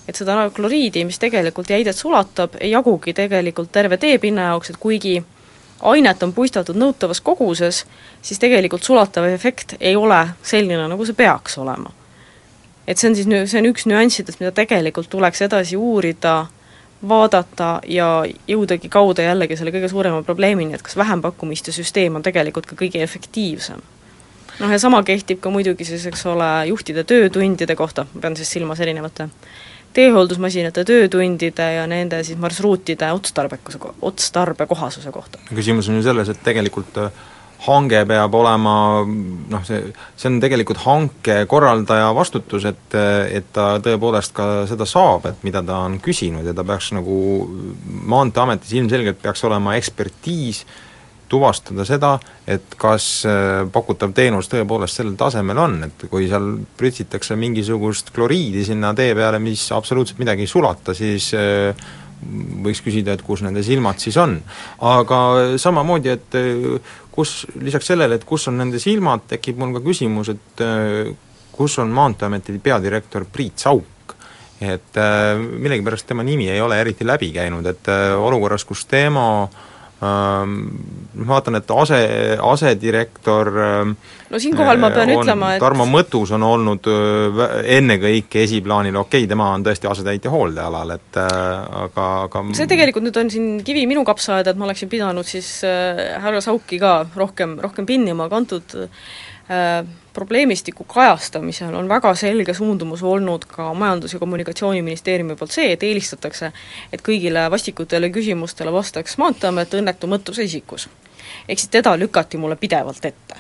et 0.08 0.18
seda 0.18 0.50
kloriidi, 0.56 1.06
mis 1.06 1.20
tegelikult 1.20 1.70
jäidet 1.70 1.96
sulatab, 1.96 2.58
ei 2.60 2.72
jagugi 2.72 3.14
tegelikult 3.14 3.72
terve 3.72 3.98
teepinna 3.98 4.52
jaoks, 4.52 4.74
et 4.74 4.80
kuigi 4.82 5.22
ainet 5.82 6.24
on 6.24 6.34
puistatud 6.34 6.78
nõutavas 6.78 7.22
koguses, 7.22 7.86
siis 8.22 8.40
tegelikult 8.40 8.84
sulatav 8.84 9.26
efekt 9.30 9.76
ei 9.80 9.96
ole 9.96 10.22
selline, 10.44 10.88
nagu 10.88 11.06
see 11.06 11.18
peaks 11.18 11.58
olema. 11.62 11.92
Et 12.88 12.98
see 12.98 13.10
on 13.10 13.16
siis 13.16 13.30
see 13.52 13.62
on 13.62 13.70
üks 13.70 13.86
nüanssidest, 13.90 14.42
mida 14.42 14.52
tegelikult 14.56 15.10
tuleks 15.10 15.42
edasi 15.46 15.78
uurida, 15.78 16.46
vaadata 17.08 17.80
ja 17.88 18.24
jõudagi 18.48 18.90
kaude 18.90 19.24
jällegi 19.26 19.58
selle 19.58 19.74
kõige 19.74 19.90
suurema 19.90 20.22
probleemini, 20.24 20.76
et 20.78 20.86
kas 20.86 20.98
vähempakkumiste 20.98 21.74
süsteem 21.74 22.16
on 22.16 22.24
tegelikult 22.24 22.70
ka 22.70 22.78
kõige 22.78 23.02
efektiivsem. 23.04 23.82
noh 24.60 24.72
ja 24.72 24.80
sama 24.80 25.04
kehtib 25.04 25.40
ka 25.42 25.50
muidugi 25.50 25.86
siis, 25.86 26.06
eks 26.06 26.26
ole, 26.26 26.68
juhtide 26.68 27.04
töötundide 27.04 27.76
kohta, 27.76 28.06
ma 28.14 28.22
pean 28.22 28.36
siis 28.38 28.52
silmas 28.52 28.80
erinevate 28.80 29.30
teehooldusmasinate 29.94 30.84
töötundide 30.88 31.74
ja 31.74 31.88
nende 31.88 32.24
siis 32.24 32.40
marsruutide 32.40 33.12
otstarbekuse, 33.12 33.80
otstarbekohasuse 34.02 35.12
kohta. 35.12 35.40
küsimus 35.56 35.90
on 35.90 35.96
ju 35.96 36.04
selles, 36.04 36.30
et 36.30 36.44
tegelikult 36.44 36.98
äh, 36.98 37.12
hange 37.68 38.04
peab 38.10 38.36
olema 38.36 38.76
noh, 39.06 39.64
see, 39.68 39.82
see 40.18 40.30
on 40.32 40.40
tegelikult 40.42 40.82
hanke 40.86 41.42
korraldaja 41.50 42.10
vastutus, 42.18 42.66
et, 42.70 42.96
et 43.30 43.52
ta 43.54 43.76
tõepoolest 43.84 44.34
ka 44.38 44.48
seda 44.70 44.88
saab, 44.90 45.28
et 45.30 45.44
mida 45.46 45.62
ta 45.66 45.84
on 45.86 46.00
küsinud 46.02 46.48
ja 46.48 46.56
ta 46.58 46.66
peaks 46.68 46.92
nagu, 46.98 47.18
Maanteeametis 48.12 48.74
ilmselgelt 48.80 49.22
peaks 49.22 49.46
olema 49.46 49.76
ekspertiis 49.78 50.66
tuvastada 51.32 51.86
seda, 51.88 52.16
et 52.50 52.76
kas 52.80 53.06
äh, 53.30 53.62
pakutav 53.72 54.12
teenus 54.16 54.50
tõepoolest 54.52 55.00
sellel 55.00 55.16
tasemel 55.20 55.62
on, 55.64 55.78
et 55.88 56.06
kui 56.12 56.28
seal 56.28 56.54
prütsitakse 56.80 57.38
mingisugust 57.40 58.12
kloriidi 58.16 58.66
sinna 58.68 58.92
tee 58.98 59.14
peale, 59.16 59.40
mis 59.40 59.70
absoluutselt 59.76 60.20
midagi 60.20 60.44
ei 60.48 60.52
sulata, 60.52 60.96
siis 60.98 61.32
äh, 61.38 61.72
võiks 62.66 62.84
küsida, 62.86 63.16
et 63.16 63.24
kus 63.26 63.42
nende 63.46 63.64
silmad 63.66 64.02
siis 64.02 64.18
on. 64.22 64.38
aga 64.86 65.22
samamoodi, 65.62 66.12
et 66.18 66.38
äh, 66.38 66.98
kus, 67.12 67.46
lisaks 67.60 67.92
sellele, 67.92 68.16
et 68.16 68.28
kus 68.28 68.48
on 68.52 68.58
nende 68.62 68.80
silmad, 68.80 69.26
tekib 69.32 69.60
mul 69.60 69.74
ka 69.78 69.84
küsimus, 69.86 70.32
et 70.34 70.64
äh, 70.66 71.12
kus 71.52 71.80
on 71.84 71.92
Maanteeameti 71.94 72.60
peadirektor 72.64 73.26
Priit 73.32 73.60
Sauk. 73.60 73.88
et 74.62 74.98
äh, 74.98 75.36
millegipärast 75.38 76.06
tema 76.08 76.24
nimi 76.24 76.50
ei 76.50 76.62
ole 76.62 76.78
eriti 76.82 77.06
läbi 77.08 77.32
käinud, 77.34 77.66
et 77.66 77.88
olukorras, 78.18 78.66
kus 78.66 78.86
tema 78.86 79.44
äh, 79.44 79.71
ma 80.02 81.28
vaatan, 81.30 81.60
et 81.60 81.72
ase, 81.78 82.00
asedirektor 82.42 83.52
ehm, 83.52 83.92
no 84.32 84.40
siinkohal 84.42 84.80
ma 84.82 84.90
pean 84.96 85.12
on, 85.14 85.22
ütlema, 85.22 85.52
et 85.54 85.62
Tarmo 85.62 85.86
Mõttus 85.86 86.32
on 86.34 86.46
olnud 86.48 86.90
ennekõike 87.78 88.42
esiplaanil, 88.48 88.98
okei 88.98 89.24
okay,, 89.24 89.30
tema 89.30 89.52
on 89.54 89.66
tõesti 89.68 89.90
asetäitja 89.92 90.34
hooldealal, 90.34 90.96
et 90.98 91.22
aga, 91.22 92.08
aga 92.26 92.44
see 92.58 92.70
tegelikult 92.72 93.06
nüüd 93.06 93.22
on 93.22 93.30
siin 93.34 93.50
kivi 93.68 93.86
minu 93.90 94.06
kapsaaeda, 94.08 94.56
et 94.56 94.62
ma 94.62 94.66
oleksin 94.70 94.90
pidanud 94.90 95.28
siis 95.28 95.60
äh, 95.68 96.02
härra 96.24 96.42
Sauki 96.42 96.82
ka 96.82 97.04
rohkem, 97.16 97.60
rohkem 97.62 97.86
pinnima, 97.90 98.26
aga 98.26 98.42
antud 98.42 98.78
äh, 98.82 99.84
probleemistiku 100.14 100.84
kajastamisel 100.84 101.76
on 101.76 101.90
väga 101.90 102.16
selge 102.16 102.54
suundumus 102.54 103.04
olnud 103.04 103.46
ka 103.48 103.74
Majandus- 103.74 104.14
ja 104.14 104.20
Kommunikatsiooniministeeriumi 104.20 105.36
poolt 105.36 105.52
see, 105.52 105.72
et 105.72 105.84
eelistatakse, 105.84 106.52
et 106.94 107.02
kõigile 107.02 107.46
vastikutele 107.52 108.10
küsimustele 108.10 108.74
vastaks 108.74 109.18
Maanteeamet 109.18 109.74
õnnetu 109.80 110.08
mõttuse 110.08 110.44
isikus. 110.44 110.90
ehk 111.48 111.60
siis 111.60 111.70
teda 111.70 112.00
lükati 112.00 112.38
mulle 112.38 112.56
pidevalt 112.56 113.06
ette. 113.06 113.36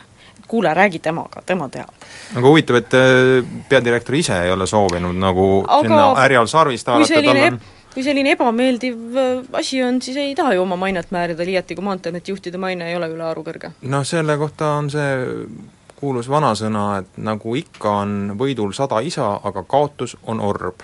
kuule, 0.47 0.73
räägi 0.73 0.99
temaga, 0.99 1.41
tema 1.45 1.69
teab. 1.69 1.89
aga 2.35 2.47
huvitav, 2.47 2.75
et 2.75 2.93
äh, 2.93 3.45
peadirektor 3.69 4.15
ise 4.15 4.43
ei 4.43 4.51
ole 4.51 4.67
soovinud 4.67 5.15
nagu 5.15 5.65
aga 5.67 5.81
sinna 5.81 6.15
härjal 6.15 6.47
sarvist 6.47 6.87
haarata, 6.87 7.21
tal 7.21 7.37
on 7.53 7.59
kui 7.93 8.03
selline 8.03 8.31
ebameeldiv 8.31 9.17
äh, 9.17 9.43
asi 9.53 9.83
on, 9.83 10.01
siis 10.01 10.17
ei 10.17 10.35
taha 10.35 10.53
ju 10.53 10.61
oma 10.61 10.75
mainet 10.75 11.11
määrida, 11.11 11.45
liiati 11.45 11.75
kui 11.75 11.83
Maanteeameti 11.83 12.31
juhtide 12.31 12.57
maine 12.57 12.89
ei 12.89 12.95
ole 12.95 13.11
ülearu 13.11 13.43
kõrge. 13.43 13.71
noh, 13.81 14.07
selle 14.07 14.37
kohta 14.37 14.73
on 14.79 14.89
see 14.89 15.11
kuulus 16.01 16.29
vanasõna, 16.29 16.85
et 17.01 17.17
nagu 17.21 17.55
ikka, 17.55 17.95
on 18.03 18.35
võidul 18.39 18.73
sada 18.73 18.99
isa, 19.05 19.35
aga 19.45 19.63
kaotus 19.69 20.17
on 20.29 20.41
orb. 20.41 20.81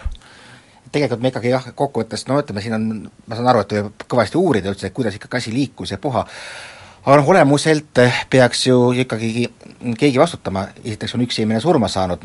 Tegelikult 0.91 1.23
me 1.23 1.31
ikkagi 1.33 1.51
jah, 1.51 1.65
kokkuvõttes 1.75 2.27
no 2.29 2.37
ütleme, 2.39 2.63
siin 2.63 2.77
on, 2.77 2.87
ma 3.27 3.37
saan 3.37 3.49
aru, 3.51 3.63
et 3.65 3.71
tuleb 3.73 4.05
kõvasti 4.07 4.39
uurida 4.39 4.71
üldse, 4.71 4.93
kuidas 4.95 5.17
ikkagi 5.17 5.41
asi 5.41 5.53
liikus 5.55 5.91
ja 5.91 5.99
puha, 6.01 6.23
aga 7.07 7.21
noh, 7.21 7.29
olemuselt 7.31 7.99
peaks 8.29 8.65
ju 8.67 8.77
ikkagi 8.99 9.47
keegi 9.97 10.19
vastutama, 10.19 10.65
esiteks 10.83 11.13
on 11.15 11.23
üks 11.23 11.37
inimene 11.39 11.61
surma 11.63 11.87
saanud, 11.91 12.23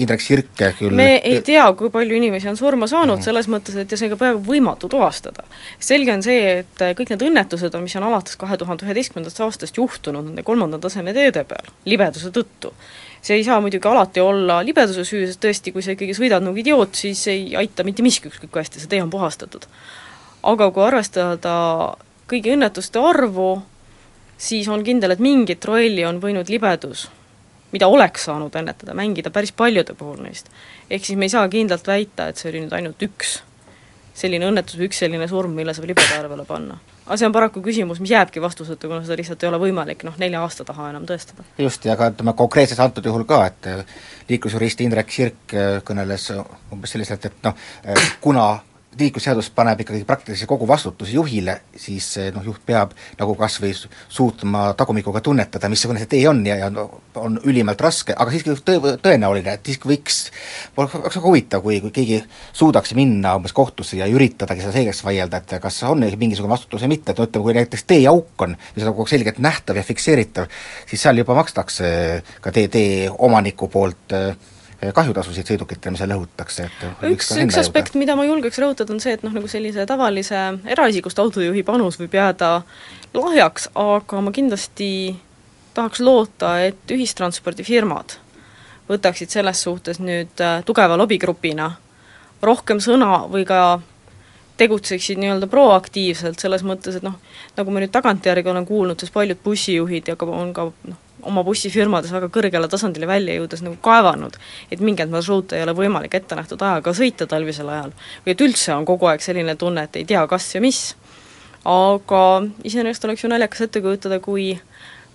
Indrek 0.00 0.22
Sirke 0.24 0.72
küll 0.78 0.96
me 0.96 1.18
ei 1.18 1.38
tea, 1.46 1.66
kui 1.78 1.92
palju 1.94 2.16
inimesi 2.18 2.48
on 2.50 2.56
surma 2.58 2.88
saanud 2.90 3.14
mm, 3.14 3.20
-hmm. 3.20 3.24
selles 3.24 3.48
mõttes, 3.52 3.76
et 3.78 3.92
ja 3.92 3.98
see 4.00 4.08
on 4.08 4.16
ka 4.16 4.20
peaaegu 4.24 4.42
võimatu 4.46 4.90
tuvastada. 4.90 5.44
selge 5.78 6.12
on 6.12 6.22
see, 6.22 6.58
et 6.64 6.82
kõik 6.98 7.12
need 7.12 7.22
õnnetused, 7.28 7.78
mis 7.84 7.96
on 8.00 8.08
alates 8.08 8.36
kahe 8.36 8.56
tuhande 8.56 8.86
üheteistkümnendast 8.86 9.40
aastast 9.46 9.76
juhtunud 9.76 10.24
nende 10.24 10.42
kolmanda 10.42 10.78
taseme 10.78 11.14
teede 11.14 11.44
peal, 11.44 11.70
libeduse 11.84 12.34
tõttu, 12.34 12.72
see 13.22 13.36
ei 13.36 13.44
saa 13.44 13.60
muidugi 13.60 13.88
alati 13.88 14.20
olla 14.20 14.60
libeduse 14.64 15.04
süü, 15.04 15.26
sest 15.26 15.44
tõesti, 15.44 15.72
kui 15.72 15.82
sa 15.82 15.94
ikkagi 15.94 16.16
sõidad 16.16 16.42
nagu 16.42 16.56
idioot, 16.56 16.94
siis 16.94 17.26
ei 17.28 17.56
aita 17.56 17.84
mitte 17.84 18.02
miski, 18.02 18.32
ükskõik 18.32 18.50
kui 18.50 18.64
hästi 18.64 18.80
see 18.80 18.90
tee 18.90 19.02
on 19.02 19.10
puhastatud. 19.10 19.66
aga 20.42 20.70
kui 20.70 20.82
arvestada 20.82 21.96
kõigi 22.28 22.54
õnnetuste 22.56 22.98
arvu, 22.98 23.62
siis 24.38 24.68
on 24.68 24.84
kindel, 24.86 25.14
et 25.14 25.22
mingit 25.22 25.64
rolli 25.64 26.04
on 26.06 26.20
võinud 26.22 26.48
libedus, 26.48 27.08
mida 27.74 27.88
oleks 27.90 28.28
saanud 28.28 28.54
ennetada, 28.56 28.94
mängida 28.96 29.30
päris 29.34 29.52
paljude 29.52 29.94
puhul 29.98 30.22
neist. 30.22 30.48
ehk 30.90 31.04
siis 31.04 31.18
me 31.18 31.26
ei 31.26 31.34
saa 31.34 31.48
kindlalt 31.48 31.86
väita, 31.86 32.28
et 32.28 32.36
see 32.40 32.50
oli 32.52 32.64
nüüd 32.64 32.72
ainult 32.72 33.02
üks 33.02 33.40
selline 34.18 34.48
õnnetus 34.50 34.78
või 34.78 34.88
üks 34.88 35.02
selline 35.02 35.26
surm, 35.30 35.52
mille 35.54 35.74
saab 35.74 35.90
libeda 35.90 36.18
arvele 36.18 36.44
panna. 36.46 36.78
aga 37.06 37.16
see 37.16 37.26
on 37.26 37.34
paraku 37.34 37.62
küsimus, 37.64 38.00
mis 38.00 38.12
jääbki 38.14 38.40
vastuseta, 38.42 38.88
kuna 38.88 39.02
seda 39.04 39.18
lihtsalt 39.20 39.42
ei 39.42 39.50
ole 39.50 39.60
võimalik 39.62 40.04
noh, 40.06 40.16
nelja 40.18 40.42
aasta 40.44 40.64
taha 40.68 40.90
enam 40.92 41.06
tõestada. 41.08 41.44
just, 41.58 41.84
ja 41.84 41.96
ka 41.96 42.10
ütleme 42.12 42.34
konkreetselt 42.38 42.80
antud 42.84 43.04
juhul 43.04 43.26
ka, 43.28 43.44
et 43.46 43.68
liiklusjurist 44.30 44.80
Indrek 44.86 45.12
Sirk 45.12 45.58
kõneles 45.84 46.30
umbes 46.72 46.96
selliselt, 46.96 47.28
et 47.30 47.44
noh, 47.44 47.68
kuna 48.20 48.48
liiklusseadus 48.98 49.50
paneb 49.54 49.80
ikkagi 49.82 50.04
praktiliselt 50.08 50.48
kogu 50.48 50.66
vastutuse 50.68 51.12
juhile, 51.12 51.58
siis 51.76 52.06
noh, 52.34 52.42
juht 52.46 52.62
peab 52.66 52.94
nagu 53.18 53.34
kas 53.38 53.58
või 53.62 53.74
suutma 53.76 54.72
tagumikuga 54.78 55.20
tunnetada, 55.24 55.70
missugune 55.70 56.00
see 56.02 56.10
tee 56.14 56.24
on 56.30 56.40
ja, 56.46 56.56
ja 56.62 56.70
on 57.20 57.38
ülimalt 57.44 57.80
raske, 57.84 58.16
aga 58.16 58.32
siiski 58.32 58.56
tõe, 58.66 58.96
tõenäoline, 59.04 59.54
et 59.58 59.70
siiski 59.70 59.90
võiks, 59.90 60.18
oleks 60.80 61.18
väga 61.18 61.24
huvitav, 61.26 61.62
kui, 61.64 61.78
kui 61.84 61.94
keegi 61.94 62.20
suudaks 62.56 62.94
minna 62.98 63.36
umbes 63.38 63.54
kohtusse 63.56 64.00
ja 64.00 64.08
üritadagi 64.10 64.64
seda 64.64 64.74
selgeks 64.74 65.04
vaielda, 65.06 65.42
et 65.42 65.56
kas 65.62 65.82
on 65.88 66.06
mingisugune 66.18 66.54
vastutus 66.56 66.84
või 66.86 66.96
mitte, 66.96 67.12
et 67.12 67.20
no 67.20 67.28
ütleme, 67.28 67.46
kui 67.46 67.58
näiteks 67.60 67.88
teeauk 67.88 68.46
on, 68.48 68.56
mis 68.74 68.86
on 68.86 68.94
aeg 68.94 69.14
selgelt 69.14 69.42
nähtav 69.44 69.78
ja 69.78 69.86
fikseeritav, 69.86 70.48
siis 70.88 71.04
seal 71.04 71.20
juba 71.20 71.36
makstakse 71.38 71.90
ka 72.40 72.54
tee, 72.54 72.70
tee 72.72 73.10
omaniku 73.14 73.68
poolt 73.70 74.16
äh, 74.16 74.32
kahjutasusid 74.78 75.48
sõidukitele, 75.48 75.92
mis 75.94 76.02
seal 76.02 76.14
õhutatakse, 76.14 76.68
et 76.68 77.08
üks, 77.10 77.32
üks 77.42 77.58
aspekt, 77.58 77.96
mida 77.98 78.14
ma 78.18 78.26
julgeks 78.28 78.60
rõhutada, 78.62 78.94
on 78.94 79.02
see, 79.02 79.16
et 79.18 79.24
noh, 79.26 79.34
nagu 79.34 79.50
sellise 79.50 79.86
tavalise 79.90 80.42
eraisikust 80.70 81.18
autojuhi 81.18 81.64
panus 81.66 81.98
võib 81.98 82.14
jääda 82.14 82.52
lahjaks, 83.16 83.68
aga 83.74 84.22
ma 84.22 84.32
kindlasti 84.34 84.90
tahaks 85.74 86.02
loota, 86.04 86.54
et 86.62 86.94
ühistranspordifirmad 86.94 88.18
võtaksid 88.88 89.34
selles 89.34 89.62
suhtes 89.66 89.98
nüüd 90.00 90.40
äh, 90.40 90.62
tugeva 90.66 90.96
lobigrupina 90.96 91.72
rohkem 92.42 92.78
sõna 92.80 93.24
või 93.28 93.44
ka 93.48 93.80
tegutseksid 94.58 95.18
nii-öelda 95.22 95.46
proaktiivselt, 95.50 96.38
selles 96.42 96.64
mõttes, 96.66 96.98
et 96.98 97.04
noh, 97.06 97.18
nagu 97.58 97.74
ma 97.74 97.82
nüüd 97.82 97.92
tagantjärgi 97.94 98.50
olen 98.50 98.66
kuulnud, 98.66 98.98
siis 98.98 99.14
paljud 99.14 99.38
bussijuhid 99.44 100.10
ja 100.10 100.16
ka 100.18 100.26
on 100.26 100.54
ka 100.54 100.70
noh, 100.70 101.02
oma 101.22 101.42
bussifirmades 101.44 102.12
väga 102.14 102.28
kõrgele 102.32 102.68
tasandile 102.70 103.08
välja 103.10 103.34
jõudes 103.38 103.62
nagu 103.64 103.78
kaevanud, 103.82 104.36
et 104.70 104.82
mingeid 104.84 105.10
marsruute 105.10 105.58
ei 105.58 105.64
ole 105.66 105.74
võimalik 105.78 106.14
ette 106.14 106.38
nähtud 106.38 106.62
ajaga 106.62 106.94
sõita 106.94 107.26
talvisel 107.26 107.68
ajal. 107.68 107.92
või 108.24 108.34
et 108.34 108.44
üldse 108.46 108.74
on 108.74 108.84
kogu 108.84 109.06
aeg 109.10 109.24
selline 109.24 109.56
tunne, 109.56 109.82
et 109.88 109.96
ei 109.96 110.04
tea, 110.04 110.26
kas 110.26 110.54
ja 110.54 110.60
mis. 110.60 110.96
aga 111.64 112.22
iseenesest 112.64 113.04
oleks 113.04 113.24
ju 113.24 113.28
naljakas 113.28 113.66
ette 113.66 113.80
kujutada, 113.80 114.20
kui 114.20 114.54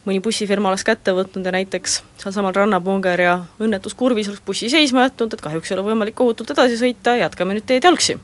mõni 0.05 0.19
bussifirma 0.19 0.69
oleks 0.69 0.83
kätte 0.83 1.13
võtnud 1.15 1.45
ja 1.45 1.55
näiteks 1.55 2.01
sealsamal 2.19 2.53
rannapunger 2.55 3.21
ja 3.21 3.37
õnnetuskurvis 3.63 4.27
oleks 4.27 4.43
bussi 4.45 4.69
seisma 4.69 5.07
jätnud, 5.07 5.33
et 5.33 5.41
kahjuks 5.41 5.71
ei 5.71 5.77
ole 5.77 5.87
võimalik 5.87 6.19
ohutult 6.19 6.51
edasi 6.51 6.77
sõita, 6.77 7.15
jätkame 7.19 7.55
nüüd 7.55 7.67
teed 7.67 7.83
jalgsi. 7.83 8.19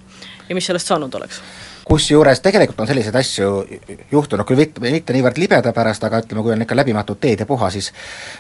ja 0.50 0.55
mis 0.55 0.65
sellest 0.65 0.88
saanud 0.88 1.15
oleks? 1.15 1.41
Kusjuures 1.89 2.41
tegelikult 2.46 2.84
on 2.84 2.88
selliseid 2.89 3.15
asju 3.17 3.50
juhtunud, 4.12 4.46
küll 4.48 4.62
mitte, 4.62 4.81
mitte 4.84 5.13
niivõrd 5.15 5.39
libeda 5.41 5.74
pärast, 5.74 6.03
aga 6.05 6.22
ütleme, 6.22 6.43
kui 6.46 6.53
on 6.53 6.65
ikka 6.65 6.77
läbimatud 6.77 7.19
teed 7.22 7.43
ja 7.43 7.48
puha, 7.50 7.72
siis 7.74 7.89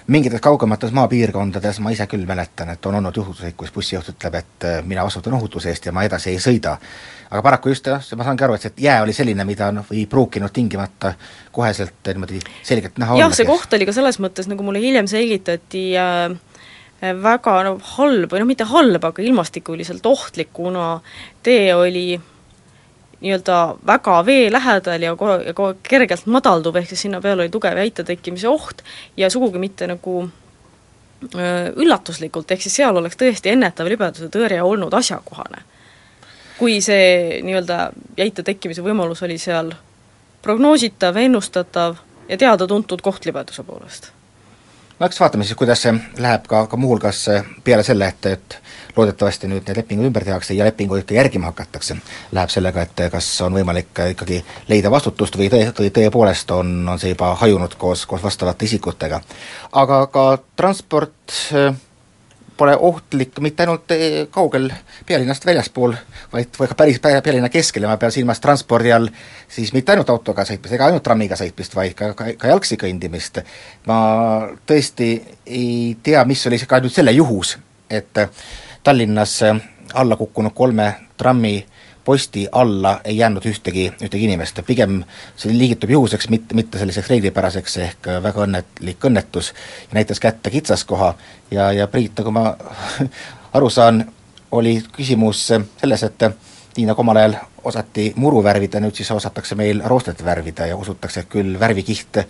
mingites 0.07 0.41
kaugemates 0.43 0.93
maapiirkondades 0.95 1.81
ma 1.83 1.93
ise 1.95 2.05
küll 2.11 2.27
mäletan, 2.29 2.69
et 2.75 2.85
on 2.85 2.99
olnud 2.99 3.17
juhtuseid, 3.17 3.55
kus 3.57 3.73
bussijuht 3.75 4.11
ütleb, 4.13 4.37
et 4.41 4.69
äh, 4.69 4.79
mina 4.85 5.05
vastutan 5.07 5.37
ohutuse 5.39 5.73
eest 5.73 5.89
ja 5.89 5.95
ma 5.95 6.05
edasi 6.05 6.33
ei 6.35 6.43
sõida. 6.43 6.77
aga 7.29 7.41
paraku 7.45 7.73
just 7.73 7.87
jah, 7.87 8.05
ma 8.17 8.25
saangi 8.25 8.45
aru, 8.45 8.57
et 8.57 8.67
see 8.67 8.85
jää 8.85 9.01
oli 9.03 9.13
selline, 9.13 9.45
mida 9.45 9.71
noh, 9.73 9.85
ei 9.93 10.05
pruukinud 10.09 10.53
tingimata 10.53 11.13
koheselt 11.51 12.07
niimoodi 12.07 12.41
selgelt 12.63 12.97
näha 12.97 13.17
jah, 13.17 13.33
see 13.33 13.49
koht 13.49 13.73
oli 13.73 13.85
ka 13.89 13.93
selles 13.93 14.21
mõttes, 14.21 14.49
nagu 14.49 14.65
mulle 14.65 14.81
hiljem 14.81 15.09
selgitati 15.09 15.85
äh, 15.97 16.33
väga 17.01 17.61
no, 17.65 17.77
halb 17.97 18.33
või 18.33 18.43
noh, 18.43 18.49
mitte 18.49 18.67
halb, 18.69 19.05
aga 19.09 19.23
ilmastikuliselt 19.23 20.05
ohtlik, 20.05 20.53
kuna 20.53 20.99
tee 21.45 21.73
oli 21.75 22.19
nii-öelda 23.21 23.77
väga 23.87 24.25
vee 24.25 24.51
lähedal 24.51 25.01
ja 25.03 25.15
kogu, 25.15 25.39
ja 25.43 25.53
aeg 25.53 25.81
kergelt 25.83 26.27
madalduv, 26.31 26.77
ehk 26.79 26.91
siis 26.91 27.07
sinna 27.07 27.21
peale 27.21 27.43
oli 27.45 27.51
tugev 27.51 27.77
jäite 27.77 28.03
tekkimise 28.07 28.47
oht 28.47 28.83
ja 29.17 29.29
sugugi 29.29 29.59
mitte 29.59 29.87
nagu 29.87 30.21
üllatuslikult, 31.75 32.51
ehk 32.51 32.63
siis 32.63 32.77
seal 32.79 32.95
oleks 32.95 33.19
tõesti 33.19 33.51
ennetav 33.51 33.89
libeduse 33.91 34.29
tõrje 34.31 34.61
olnud 34.63 34.93
asjakohane. 34.93 35.65
kui 36.59 36.81
see 36.83 37.39
nii-öelda 37.43 37.91
jäite 38.17 38.43
tekkimise 38.43 38.83
võimalus 38.83 39.23
oli 39.23 39.37
seal 39.37 39.71
prognoositav, 40.41 41.15
ennustatav 41.15 41.95
ja 42.29 42.37
teada-tuntud 42.37 43.01
koht 43.01 43.25
libeduse 43.25 43.63
poolest 43.63 44.11
no 44.99 45.05
eks 45.05 45.19
vaatame 45.19 45.43
siis, 45.43 45.57
kuidas 45.59 45.81
see 45.83 45.93
läheb 46.17 46.47
ka, 46.47 46.65
ka 46.67 46.77
muuhulgas 46.77 47.25
peale 47.63 47.83
selle, 47.83 48.07
et, 48.07 48.25
et 48.25 48.59
loodetavasti 48.99 49.49
nüüd 49.49 49.65
need 49.65 49.81
lepingud 49.81 50.09
ümber 50.09 50.27
tehakse 50.27 50.57
ja 50.57 50.67
lepinguid 50.67 51.05
ikka 51.05 51.17
järgima 51.17 51.51
hakatakse, 51.51 51.97
läheb 52.35 52.53
sellega, 52.53 52.85
et 52.85 53.05
kas 53.11 53.27
on 53.45 53.57
võimalik 53.57 54.03
ikkagi 54.13 54.43
leida 54.69 54.91
vastutust 54.91 55.37
või 55.39 55.49
tõe, 55.51 55.71
tõe, 55.75 55.91
tõepoolest 55.95 56.51
on, 56.55 56.73
on 56.87 57.01
see 57.01 57.15
juba 57.15 57.33
hajunud 57.41 57.75
koos, 57.81 58.05
koos 58.09 58.23
vastavate 58.23 58.69
isikutega. 58.69 59.21
aga 59.71 60.05
ka 60.13 60.25
transport 60.59 61.39
pole 62.59 62.75
ohtlik 62.77 63.39
mitte 63.39 63.63
ainult 63.63 63.91
eh, 63.95 64.27
kaugel 64.31 64.67
pealinnast 65.07 65.45
väljaspool, 65.47 65.95
vaid 66.33 66.59
või 66.59 66.67
ka 66.67 66.75
päris 66.81 66.99
pealinna 66.99 67.49
keskel 67.53 67.85
ja 67.85 67.91
ma 67.91 67.97
pean 68.01 68.11
silmas 68.11 68.41
transpordi 68.43 68.91
all 68.95 69.07
siis 69.47 69.71
mitte 69.75 69.93
ainult 69.93 70.11
autoga 70.11 70.43
sõitmist 70.47 70.75
ega 70.75 70.89
ainult 70.89 71.05
trammiga 71.05 71.39
sõitmist, 71.39 71.75
vaid 71.79 71.95
ka, 71.97 72.11
ka, 72.19 72.33
ka 72.41 72.51
jalgsi 72.51 72.77
kõndimist. 72.81 73.39
ma 73.87 73.99
tõesti 74.67 75.11
ei 75.45 75.97
tea, 76.03 76.25
mis 76.27 76.43
oli 76.51 76.59
ka 76.67 76.81
nüüd 76.83 76.95
selle 76.95 77.15
juhus, 77.15 77.55
et 77.89 78.25
Tallinnas 78.83 79.39
alla 79.93 80.15
kukkunud 80.15 80.53
kolme 80.55 80.93
trammi 81.17 81.65
posti 82.05 82.47
alla 82.51 83.01
ei 83.03 83.17
jäänud 83.17 83.45
ühtegi, 83.45 83.91
ühtegi 84.01 84.25
inimest, 84.25 84.59
pigem 84.65 85.03
see 85.37 85.53
liigitub 85.53 85.91
juhuseks, 85.93 86.29
mitte, 86.33 86.55
mitte 86.57 86.79
selliseks 86.81 87.09
reeglipäraseks 87.11 87.77
ehk 87.83 88.09
väga 88.23 88.45
õnnetlik 88.47 89.05
õnnetus 89.05 89.51
näitas 89.93 90.21
kätte 90.23 90.49
kitsaskoha 90.49 91.11
ja, 91.51 91.71
ja 91.75 91.87
Priit, 91.87 92.15
nagu 92.17 92.33
ma 92.33 92.55
aru 93.59 93.69
saan, 93.69 94.05
oli 94.51 94.79
küsimus 94.95 95.43
selles, 95.51 96.03
et 96.07 96.25
nii 96.77 96.87
nagu 96.89 97.05
omal 97.05 97.21
ajal 97.21 97.37
osati 97.69 98.07
muru 98.15 98.41
värvida, 98.43 98.81
nüüd 98.81 98.97
siis 98.97 99.11
osatakse 99.11 99.57
meil 99.59 99.83
roostet 99.85 100.25
värvida 100.25 100.65
ja 100.71 100.79
usutakse, 100.79 101.25
et 101.25 101.29
küll 101.29 101.59
värvikiht, 101.59 102.23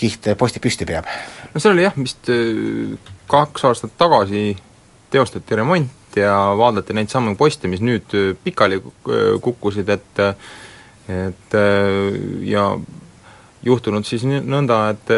kiht 0.00 0.32
posti 0.38 0.64
püsti 0.64 0.88
peab. 0.88 1.08
no 1.52 1.60
see 1.60 1.74
oli 1.74 1.84
jah, 1.84 1.96
vist 1.98 2.32
äh, 2.32 2.96
kaks 3.28 3.68
aastat 3.68 3.96
tagasi 4.00 4.54
teostati 5.10 5.58
remont 5.58 6.16
ja 6.16 6.34
vaadati 6.58 6.94
neid 6.96 7.10
samu 7.10 7.34
poste, 7.38 7.68
mis 7.70 7.82
nüüd 7.84 8.14
äh, 8.16 8.32
pikali 8.44 8.80
äh, 8.80 9.36
kukkusid, 9.42 9.88
et 9.88 10.24
et 11.10 11.54
äh, 11.58 12.18
ja 12.46 12.70
juhtunud 13.66 14.06
siis 14.08 14.22
nõnda, 14.24 14.78
et 14.94 15.10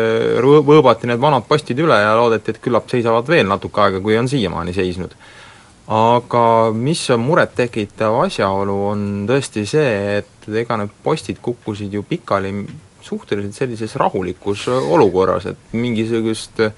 võõbati 0.43 1.07
need 1.07 1.21
vanad 1.23 1.45
postid 1.47 1.79
üle 1.79 1.95
ja 2.01 2.17
loodeti, 2.19 2.51
et 2.51 2.63
küllap 2.65 2.89
seisavad 2.91 3.29
veel 3.31 3.47
natuke 3.47 3.85
aega, 3.85 4.01
kui 4.03 4.17
on 4.19 4.29
siiamaani 4.29 4.75
seisnud. 4.75 5.15
aga 5.93 6.73
mis 6.75 7.03
on 7.11 7.21
murettekitav 7.23 8.17
asjaolu, 8.25 8.75
on 8.89 9.05
tõesti 9.29 9.67
see, 9.69 10.19
et 10.19 10.49
ega 10.49 10.81
need 10.81 10.91
postid 11.05 11.39
kukkusid 11.43 11.93
ju 11.93 12.03
pikali 12.03 12.55
suhteliselt 13.03 13.55
sellises 13.55 13.95
rahulikus 13.99 14.67
olukorras, 14.69 15.47
et 15.47 15.75
mingisugust 15.75 16.61
äh, 16.63 16.73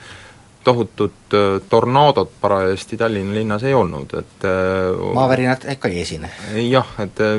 tohutut 0.64 1.34
äh, 1.34 1.60
tornaadot 1.68 2.30
parajasti 2.40 2.96
Tallinna 2.96 3.34
linnas 3.34 3.62
ei 3.64 3.74
olnud, 3.74 4.14
et 4.18 4.46
äh, 4.48 5.14
maavärinad 5.14 5.66
ikka 5.72 5.88
ei 5.88 6.00
esine? 6.02 6.30
jah, 6.70 6.88
et 7.04 7.20
äh, 7.20 7.36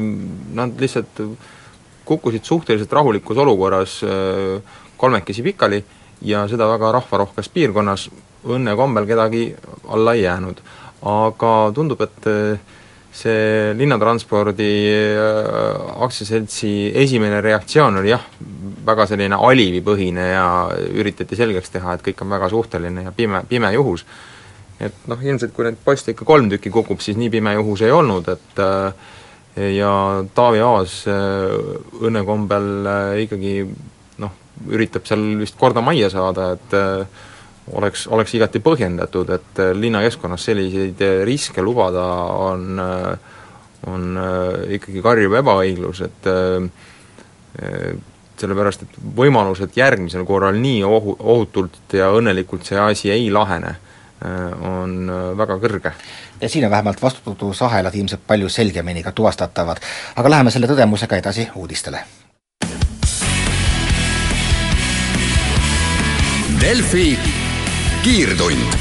nad 0.53 0.79
lihtsalt 0.79 1.21
kukkusid 2.05 2.45
suhteliselt 2.45 2.91
rahulikus 2.93 3.37
olukorras 3.41 3.95
kolmekesi 4.97 5.41
pikali 5.41 5.79
ja 6.21 6.43
seda 6.47 6.67
väga 6.69 6.91
rahvarohkes 6.99 7.49
piirkonnas, 7.49 8.09
õnne 8.45 8.75
kombel 8.77 9.07
kedagi 9.09 9.47
alla 9.89 10.13
ei 10.13 10.21
jäänud. 10.21 10.61
aga 11.05 11.53
tundub, 11.73 12.01
et 12.01 12.27
see 13.15 13.73
linnatranspordi 13.79 14.69
aktsiaseltsi 16.03 16.71
esimene 16.99 17.39
reaktsioon 17.43 18.01
oli 18.01 18.11
jah, 18.11 18.23
väga 18.85 19.07
selline 19.09 19.37
alivipõhine 19.39 20.29
ja 20.33 20.45
üritati 20.93 21.37
selgeks 21.37 21.73
teha, 21.73 21.95
et 21.95 22.05
kõik 22.05 22.23
on 22.25 22.33
väga 22.35 22.49
suhteline 22.53 23.07
ja 23.07 23.13
pime, 23.15 23.43
pime 23.49 23.71
juhus. 23.75 24.05
et 24.79 25.05
noh, 25.07 25.21
ilmselt 25.23 25.53
kui 25.55 25.63
neid 25.63 25.77
poste 25.83 26.11
ikka 26.11 26.25
kolm 26.27 26.49
tükki 26.51 26.69
kukub, 26.73 26.99
siis 26.99 27.15
nii 27.15 27.29
pime 27.31 27.53
juhus 27.55 27.85
ei 27.85 27.93
olnud, 27.95 28.27
et 28.27 28.59
äh, 28.59 29.13
ja 29.77 29.91
Taavi 30.35 30.59
Aas 30.59 30.97
äh, 31.07 31.53
õnnekombel 32.03 32.67
äh, 32.91 33.21
ikkagi 33.23 33.53
noh, 34.19 34.33
üritab 34.67 35.07
seal 35.07 35.23
vist 35.39 35.55
korda 35.59 35.83
majja 35.85 36.11
saada, 36.11 36.51
et 36.57 36.75
oleks, 37.73 38.07
oleks 38.07 38.33
igati 38.37 38.59
põhjendatud, 38.63 39.29
et 39.33 39.61
linnakeskkonnas 39.73 40.49
selliseid 40.51 41.01
riske 41.25 41.61
lubada 41.65 42.03
on, 42.37 42.81
on 43.89 44.19
ikkagi 44.77 45.01
karjuv 45.05 45.39
ebaõiglus, 45.41 46.03
et 46.05 46.29
sellepärast 48.39 48.85
et 48.85 48.97
võimalus, 49.17 49.61
et 49.63 49.77
järgmisel 49.77 50.25
korral 50.27 50.57
nii 50.59 50.83
ohu, 50.87 51.15
ohutult 51.19 51.95
ja 51.95 52.09
õnnelikult 52.15 52.67
see 52.67 52.79
asi 52.79 53.11
ei 53.13 53.29
lahene, 53.33 53.75
äh, 54.25 54.67
on 54.67 54.97
äh, 55.09 55.23
väga 55.37 55.59
kõrge. 55.61 55.93
ja 56.41 56.49
siin 56.49 56.65
on 56.65 56.71
vähemalt 56.71 57.01
vastutusahelad 57.01 57.95
ilmselt 57.95 58.27
palju 58.27 58.49
selgemini 58.49 59.03
ka 59.03 59.11
tuvastatavad. 59.11 59.79
aga 60.15 60.29
läheme 60.29 60.51
selle 60.51 60.67
tõdemusega 60.67 61.21
edasi 61.23 61.49
uudistele. 61.55 62.03
Delfi 66.61 67.44
kiirtund. 68.05 68.73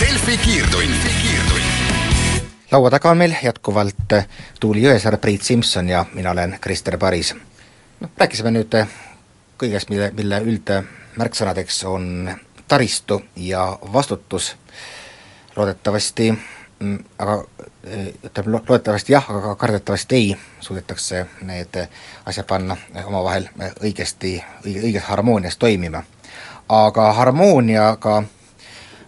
Delfi 0.00 0.38
kiirtund 0.44 0.92
laua 2.72 2.90
taga 2.90 3.10
on 3.10 3.16
meil 3.16 3.32
jätkuvalt 3.42 4.12
Tuuli 4.60 4.82
Jõesaar, 4.84 5.16
Priit 5.16 5.42
Simson 5.42 5.88
ja 5.88 6.04
mina 6.12 6.30
olen 6.30 6.58
Krister 6.60 6.98
Paris. 6.98 7.34
noh, 8.00 8.10
rääkisime 8.18 8.52
nüüd 8.52 8.76
kõigest, 9.56 9.88
mille, 9.88 10.10
mille 10.12 10.42
üldmärksõnadeks 10.44 11.84
on 11.88 12.28
taristu 12.68 13.22
ja 13.36 13.78
vastutus, 13.92 14.50
loodetavasti 15.56 16.28
mm, 16.32 16.98
aga 17.18 17.40
ütleme, 18.24 18.60
loodetavasti 18.68 19.12
jah, 19.12 19.30
aga 19.30 19.54
kardetavasti 19.54 20.16
ei, 20.16 20.36
suudetakse 20.60 21.26
need 21.48 21.78
asjad 22.26 22.46
panna 22.46 22.76
omavahel 23.04 23.48
õigesti, 23.82 24.36
õige, 24.64 24.82
õiges 24.88 25.08
harmoonias 25.08 25.56
toimima. 25.56 26.02
aga 26.68 27.12
harmooniaga 27.12 28.22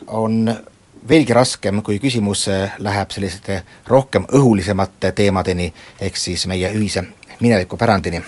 on 0.06 0.56
veelgi 1.08 1.32
raskem, 1.32 1.82
kui 1.82 1.98
küsimus 1.98 2.48
äh, 2.48 2.72
läheb 2.78 3.10
selliste 3.10 3.62
rohkem 3.86 4.24
õhulisemate 4.32 5.12
teemadeni, 5.12 5.72
ehk 6.00 6.16
siis 6.16 6.46
meie 6.46 6.72
ühise 6.72 7.04
minevikupärandini. 7.40 8.22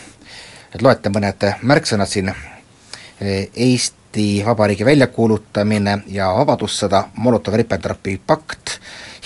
et 0.75 0.83
loete 0.83 1.09
mõned 1.09 1.49
märksõnad 1.63 2.09
siin, 2.09 2.33
Eest-, 3.55 4.03
Eesti 4.13 4.45
Vabariigi 4.47 4.85
väljakuulutamine 4.85 6.03
ja 6.13 6.27
vabadussõda, 6.37 7.05
Molotovi-Ribbentropi 7.17 8.21
pakt, 8.27 8.75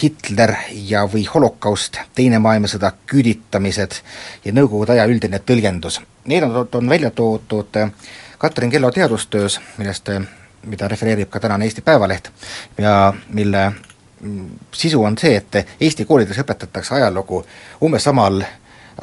Hitler 0.03 0.53
ja 0.71 1.07
või 1.09 1.25
holokaust, 1.35 1.99
Teine 2.15 2.39
maailmasõda, 2.39 2.93
küüditamised 3.07 4.01
ja 4.45 4.53
Nõukogude 4.53 4.93
aja 4.93 5.07
üldine 5.09 5.39
tõlgendus. 5.39 6.01
Need 6.25 6.45
on, 6.45 6.69
on 6.73 6.89
välja 6.89 7.11
toodud 7.11 7.79
Katrin 8.39 8.71
Kello 8.71 8.91
teadustöös, 8.91 9.61
millest, 9.79 10.11
mida 10.67 10.89
refereerib 10.89 11.31
ka 11.31 11.41
tänane 11.41 11.65
Eesti 11.65 11.81
Päevaleht 11.81 12.31
ja 12.79 13.15
mille 13.29 13.73
mm, 14.21 14.51
sisu 14.73 15.05
on 15.05 15.17
see, 15.19 15.37
et 15.37 15.81
Eesti 15.81 16.05
koolides 16.05 16.39
õpetatakse 16.45 16.95
ajalugu 16.95 17.45
umbes 17.83 18.05
samal 18.05 18.43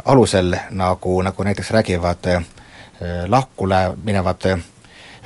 alusel, 0.06 0.56
nagu, 0.72 1.22
nagu 1.22 1.44
näiteks 1.44 1.72
räägivad 1.72 2.30
äh, 2.36 2.46
lahkule 3.28 3.98
minevad 4.04 4.46
äh, 4.46 4.62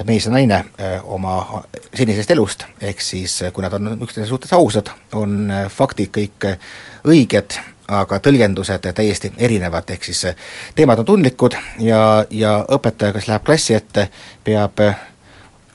mees 0.06 0.26
ja 0.26 0.32
naine 0.32 0.56
äh, 0.56 1.00
oma 1.04 1.64
senisest 1.96 2.32
elust, 2.32 2.68
ehk 2.82 3.02
siis 3.02 3.40
kui 3.54 3.66
nad 3.66 3.74
on 3.74 3.96
üksteise 3.98 4.30
suhtes 4.30 4.54
ausad, 4.54 4.92
on 5.18 5.50
faktid 5.74 6.12
kõik 6.14 6.48
õiged, 7.08 7.58
aga 7.88 8.20
tõlgendused 8.20 8.90
täiesti 8.94 9.32
erinevad, 9.38 9.90
ehk 9.90 10.10
siis 10.10 10.26
teemad 10.76 11.00
on 11.02 11.12
tundlikud 11.14 11.56
ja, 11.80 12.26
ja 12.30 12.58
õpetaja, 12.78 13.16
kes 13.16 13.30
läheb 13.32 13.46
klassi 13.48 13.78
ette, 13.78 14.10
peab 14.44 14.84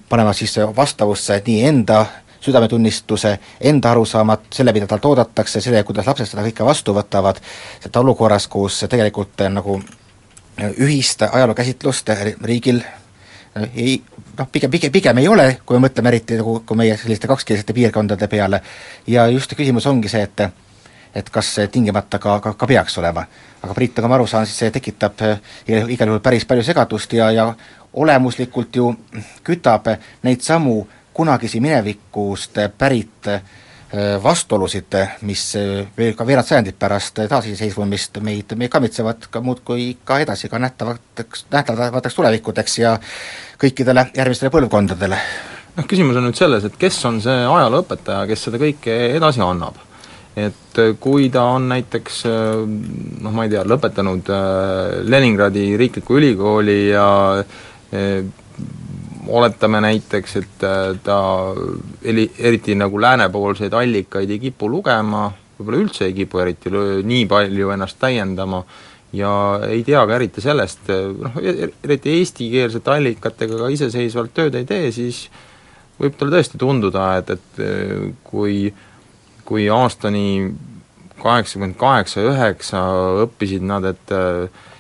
panema 0.09 0.35
siis 0.37 0.59
vastavusse 0.77 1.41
nii 1.47 1.65
enda 1.71 2.05
südametunnistuse, 2.43 3.39
enda 3.61 3.91
arusaamad, 3.91 4.49
selle, 4.55 4.73
mida 4.75 4.87
talt 4.91 5.05
oodatakse, 5.05 5.61
selle, 5.61 5.83
kuidas 5.87 6.07
lapsed 6.07 6.27
seda 6.27 6.43
kõike 6.47 6.67
vastu 6.67 6.95
võtavad, 6.97 7.39
seda 7.81 8.03
olukorras, 8.03 8.49
kus 8.51 8.83
tegelikult 8.91 9.45
nagu 9.55 9.79
ühist 10.83 11.23
ajalookäsitlust 11.29 12.11
riigil 12.43 12.83
ei 13.75 14.03
noh, 14.39 14.49
pigem, 14.53 14.71
pigem, 14.71 14.93
pigem 14.93 15.19
ei 15.19 15.29
ole, 15.29 15.47
kui 15.67 15.79
me 15.79 15.87
mõtleme 15.87 16.13
eriti 16.13 16.39
nagu, 16.41 16.59
kui 16.67 16.79
meie 16.79 16.97
selliste 16.97 17.29
kakskeelsete 17.31 17.75
piirkondade 17.77 18.29
peale, 18.29 18.63
ja 19.07 19.27
just 19.33 19.55
küsimus 19.59 19.87
ongi 19.87 20.13
see, 20.13 20.23
et 20.23 20.49
et 21.15 21.29
kas 21.29 21.49
see 21.55 21.69
tingimata 21.69 22.17
ka, 22.19 22.39
ka, 22.41 22.55
ka 22.57 22.67
peaks 22.67 22.97
olema. 22.99 23.27
aga 23.63 23.75
Priit, 23.75 23.97
nagu 23.97 24.09
ma 24.09 24.15
aru 24.17 24.27
saan, 24.27 24.47
siis 24.47 24.59
see 24.59 24.71
tekitab 24.73 25.21
igal 25.69 26.09
juhul 26.09 26.23
päris 26.25 26.47
palju 26.49 26.65
segadust 26.65 27.13
ja, 27.13 27.31
ja 27.31 27.55
olemuslikult 27.93 28.77
ju 28.77 28.95
kütab 29.45 29.91
neid 30.23 30.41
samu 30.41 30.87
kunagisi 31.13 31.61
minevikust 31.61 32.57
pärit 32.79 33.29
äh, 33.29 33.43
vastuolusid, 34.23 34.95
mis 35.29 35.43
äh, 35.61 35.85
veel 35.97 36.15
ka 36.17 36.25
veerand 36.25 36.49
sajandit 36.49 36.79
pärast 36.81 37.19
taasiseseisvumist 37.29 38.23
meid, 38.25 38.55
meid 38.57 38.73
kammitsevad 38.73 39.27
ka 39.31 39.43
muudkui 39.45 39.99
ka 40.09 40.17
edasi, 40.23 40.49
ka 40.49 40.61
nähtavateks, 40.63 41.47
nähtavateks 41.53 42.17
tulevikudeks 42.17 42.79
ja 42.79 42.95
kõikidele 43.61 44.07
järgmistele 44.17 44.53
põlvkondadele. 44.55 45.19
noh, 45.77 45.89
küsimus 45.89 46.17
on 46.17 46.25
nüüd 46.25 46.41
selles, 46.41 46.65
et 46.65 46.79
kes 46.81 47.05
on 47.05 47.21
see 47.21 47.37
ajalooõpetaja, 47.45 48.25
kes 48.31 48.47
seda 48.49 48.61
kõike 48.63 48.97
edasi 49.19 49.45
annab. 49.45 49.77
et 50.37 50.81
äh, 50.81 50.95
kui 51.01 51.29
ta 51.29 51.45
on 51.53 51.69
näiteks 51.75 52.25
noh, 52.25 53.29
ma 53.33 53.45
ei 53.45 53.53
tea, 53.53 53.67
lõpetanud 53.69 54.33
Leningradi 55.05 55.77
riikliku 55.77 56.17
ülikooli 56.17 56.79
ja 56.95 57.11
oletame 59.27 59.81
näiteks, 59.81 60.37
et 60.37 60.65
äh, 60.67 60.97
ta 61.05 61.19
eli-, 62.03 62.31
eriti 62.39 62.75
nagu 62.79 63.01
läänepoolseid 63.01 63.73
allikaid 63.73 64.31
ei 64.31 64.41
kipu 64.43 64.71
lugema, 64.71 65.29
võib-olla 65.59 65.83
üldse 65.85 66.09
ei 66.09 66.17
kipu 66.17 66.43
eriti 66.43 66.73
nii 66.73 67.27
palju 67.31 67.71
ennast 67.75 68.01
täiendama, 68.03 68.63
ja 69.13 69.33
ei 69.69 69.85
tea 69.87 70.03
ka 70.09 70.17
eriti 70.17 70.45
sellest, 70.45 70.91
noh, 70.91 71.39
e-, 71.43 71.71
eriti 71.85 72.17
eestikeelsete 72.19 72.95
allikatega 72.97 73.61
ka 73.63 73.71
iseseisvalt 73.75 74.35
tööd 74.35 74.59
ei 74.59 74.67
tee, 74.69 74.91
siis 74.95 75.27
võib 76.01 76.19
talle 76.19 76.39
tõesti 76.39 76.59
tunduda, 76.59 77.07
et, 77.23 77.33
et 77.37 77.63
äh, 77.63 78.11
kui, 78.27 78.67
kui 79.47 79.71
aastani 79.71 80.51
kaheksakümmend 81.23 81.79
kaheksa, 81.79 82.25
üheksa 82.27 82.83
õppisid 83.29 83.63
nad, 83.63 83.87
et 83.93 84.17
et 84.17 84.72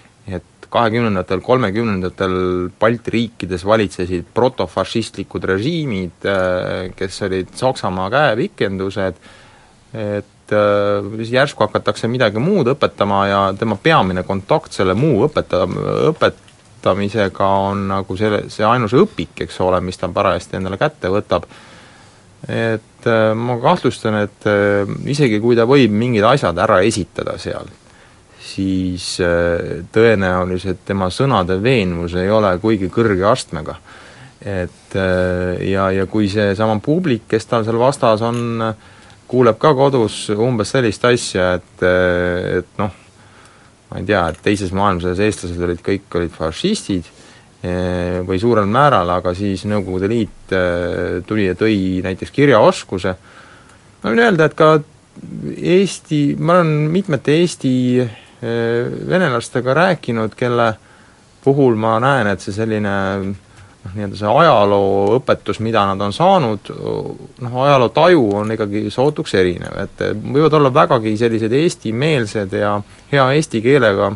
kahekümnendatel, 0.73 1.43
kolmekümnendatel 1.45 2.35
Balti 2.81 3.13
riikides 3.17 3.65
valitsesid 3.69 4.31
protofašistlikud 4.35 5.45
režiimid, 5.53 6.25
äh, 6.29 6.91
kes 6.97 7.23
olid 7.27 7.53
Saksamaa 7.59 8.09
käepikendused, 8.13 9.19
et 9.93 10.55
äh, 10.57 11.27
järsku 11.29 11.67
hakatakse 11.67 12.09
midagi 12.09 12.41
muud 12.41 12.73
õpetama 12.73 13.27
ja 13.29 13.43
tema 13.59 13.77
peamine 13.77 14.25
kontakt 14.29 14.73
selle 14.73 14.97
muu 14.97 15.27
õpeta-, 15.27 15.67
õpetamisega 16.13 17.51
on 17.69 17.85
nagu 17.93 18.17
selle, 18.17 18.47
see 18.53 18.65
ainus 18.67 18.97
õpik, 18.97 19.45
eks 19.45 19.61
ole, 19.65 19.83
mis 19.85 20.01
ta 20.01 20.09
parajasti 20.09 20.57
endale 20.57 20.81
kätte 20.81 21.13
võtab, 21.13 21.45
et 22.49 23.13
äh, 23.13 23.29
ma 23.37 23.61
kahtlustan, 23.61 24.23
et 24.25 24.51
isegi 25.13 25.41
kui 25.45 25.59
ta 25.59 25.69
võib 25.69 25.93
mingid 25.93 26.25
asjad 26.33 26.65
ära 26.65 26.81
esitada 26.89 27.37
seal, 27.43 27.69
siis 28.43 29.17
äh, 29.23 29.83
tõenäoliselt 29.95 30.83
tema 30.87 31.09
sõnade 31.15 31.59
veenvus 31.63 32.17
ei 32.19 32.31
ole 32.31 32.53
kuigi 32.63 32.91
kõrge 32.93 33.27
astmega. 33.31 33.77
et 34.43 34.97
äh, 34.99 35.63
ja, 35.71 35.91
ja 35.95 36.07
kui 36.11 36.29
seesama 36.29 36.81
publik, 36.83 37.29
kes 37.31 37.47
tal 37.47 37.65
seal 37.65 37.79
vastas 37.79 38.23
on, 38.27 38.59
kuuleb 39.31 39.59
ka 39.63 39.71
kodus 39.79 40.27
umbes 40.35 40.75
sellist 40.75 41.05
asja, 41.07 41.55
et, 41.61 41.85
äh, 41.87 42.59
et 42.59 42.79
noh, 42.83 42.91
ma 43.91 44.01
ei 44.01 44.09
tea, 44.09 44.25
et 44.33 44.43
teises 44.43 44.73
maailmasõjas 44.75 45.23
eestlased 45.23 45.63
olid, 45.63 45.85
kõik 45.85 46.19
olid 46.19 46.33
fašistid 46.35 47.19
või 48.27 48.41
suurel 48.43 48.67
määral, 48.67 49.07
aga 49.15 49.31
siis 49.39 49.61
Nõukogude 49.71 50.09
Liit 50.11 50.55
tuli 51.29 51.45
ja 51.45 51.55
tõi 51.55 52.01
näiteks 52.03 52.33
kirjaoskuse, 52.35 53.13
ma 54.03 54.11
võin 54.11 54.23
öelda, 54.25 54.49
et 54.49 54.57
ka 54.59 54.73
Eesti, 55.55 56.35
ma 56.43 56.57
olen 56.57 56.73
mitmete 56.91 57.37
Eesti 57.39 57.71
venelastega 58.43 59.75
rääkinud, 59.75 60.35
kelle 60.35 60.75
puhul 61.45 61.75
ma 61.79 61.99
näen, 62.03 62.27
et 62.33 62.43
see 62.43 62.55
selline 62.55 62.93
noh, 63.23 63.95
nii-öelda 63.95 64.19
see 64.19 64.33
ajalooõpetus, 64.43 65.61
mida 65.65 65.85
nad 65.91 66.03
on 66.05 66.15
saanud, 66.15 66.73
noh, 67.43 67.57
ajaloo 67.67 67.91
taju 67.95 68.27
on 68.43 68.55
ikkagi 68.55 68.85
sootuks 68.95 69.35
erinev, 69.39 69.79
et 69.85 70.05
võivad 70.23 70.59
olla 70.59 70.73
vägagi 70.75 71.17
sellised 71.19 71.55
eestimeelsed 71.59 72.55
ja 72.59 72.77
hea 73.13 73.31
eesti 73.39 73.63
keelega 73.65 74.13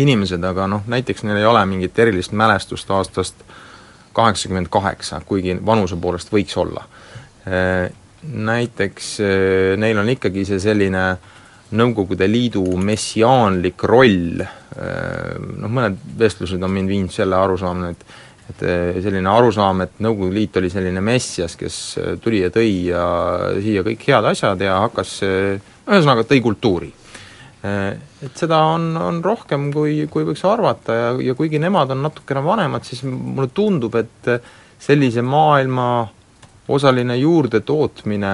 inimesed, 0.00 0.44
aga 0.48 0.68
noh, 0.72 0.86
näiteks 0.88 1.24
neil 1.28 1.42
ei 1.42 1.48
ole 1.48 1.64
mingit 1.68 1.98
erilist 1.98 2.32
mälestust 2.32 2.90
aastast 2.90 3.44
kaheksakümmend 4.16 4.68
kaheksa, 4.72 5.20
kuigi 5.24 5.56
vanuse 5.66 5.96
poolest 6.00 6.32
võiks 6.32 6.56
olla. 6.60 6.84
Äh, 7.48 7.92
näiteks 8.22 9.16
neil 9.80 9.98
on 9.98 10.08
ikkagi 10.12 10.44
see 10.46 10.60
selline 10.62 11.04
äh, 11.10 11.30
Nõukogude 11.72 12.28
Liidu 12.28 12.64
messiaanlik 12.84 13.84
roll, 13.88 14.42
äh, 14.42 15.38
noh 15.38 15.72
mõned 15.72 15.96
vestlused 16.20 16.62
on 16.62 16.74
mind 16.74 16.92
viinud 16.92 17.14
selle 17.14 17.38
arusaamine, 17.38 17.94
et 17.96 18.20
et 18.52 18.62
äh, 18.66 18.96
selline 19.00 19.30
arusaam, 19.30 19.84
et 19.84 20.00
Nõukogude 20.02 20.34
Liit 20.34 20.56
oli 20.60 20.68
selline 20.72 21.00
messias, 21.04 21.54
kes 21.56 21.76
äh, 22.00 22.08
tuli 22.20 22.42
ja 22.42 22.50
tõi 22.52 22.72
ja 22.90 23.04
siia 23.62 23.84
kõik 23.86 24.02
head 24.08 24.28
asjad 24.32 24.64
ja 24.66 24.80
hakkas, 24.82 25.14
ühesõnaga 25.22 26.26
tõi 26.28 26.42
kultuuri. 26.44 26.90
Et 27.62 28.34
seda 28.34 28.58
on, 28.72 28.88
on 28.98 29.20
rohkem, 29.22 29.68
kui, 29.70 30.08
kui 30.10 30.24
võiks 30.26 30.42
arvata 30.50 30.96
ja, 30.96 31.10
ja 31.30 31.34
kuigi 31.38 31.60
nemad 31.62 31.94
on 31.94 32.02
natukene 32.02 32.42
vanemad, 32.42 32.82
siis 32.82 33.04
mulle 33.06 33.52
tundub, 33.54 33.94
et 34.00 34.32
sellise 34.82 35.22
maailma 35.22 35.86
osaline 36.74 37.16
juurdetootmine 37.20 38.32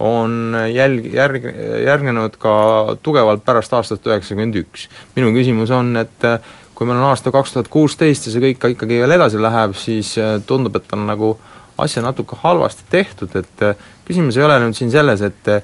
on 0.00 0.56
jälg, 0.72 1.06
järg, 1.14 1.44
järgnenud 1.84 2.36
ka 2.40 2.54
tugevalt 3.02 3.44
pärast 3.44 3.72
aastat 3.76 4.06
üheksakümmend 4.06 4.56
üks. 4.62 4.88
minu 5.16 5.32
küsimus 5.34 5.70
on, 5.74 5.96
et 6.00 6.24
äh, 6.24 6.38
kui 6.74 6.86
meil 6.88 6.98
on 6.98 7.10
aasta 7.10 7.32
kaks 7.34 7.52
tuhat 7.52 7.68
kuusteist 7.72 8.26
ja 8.26 8.32
see 8.32 8.42
kõik 8.42 8.64
ikkagi 8.72 9.02
veel 9.02 9.16
edasi 9.18 9.40
läheb, 9.40 9.76
siis 9.76 10.14
äh, 10.18 10.38
tundub, 10.46 10.76
et 10.76 10.96
on 10.96 11.06
nagu 11.06 11.34
asja 11.82 12.02
natuke 12.04 12.38
halvasti 12.40 12.88
tehtud, 12.90 13.36
et 13.36 13.66
äh, 13.66 13.76
küsimus 14.08 14.38
ei 14.38 14.46
ole 14.48 14.58
nüüd 14.64 14.78
siin 14.78 14.92
selles, 14.92 15.24
et 15.28 15.56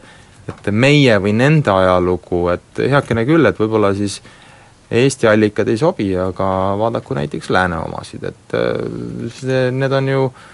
et 0.49 0.69
meie 0.73 1.13
või 1.21 1.35
nende 1.37 1.69
ajalugu, 1.69 2.47
et 2.49 2.79
heakene 2.81 3.27
küll, 3.29 3.45
et 3.45 3.59
võib-olla 3.61 3.93
siis 3.97 4.23
Eesti 4.89 5.27
allikad 5.29 5.69
ei 5.69 5.77
sobi, 5.77 6.07
aga 6.17 6.47
vaadaku 6.81 7.13
näiteks 7.19 7.51
lääne 7.53 7.77
omasid, 7.85 8.23
et 8.25 8.55
see, 9.37 9.67
need 9.77 9.93
on 9.93 10.09
ju 10.09 10.23
äh, 10.25 10.47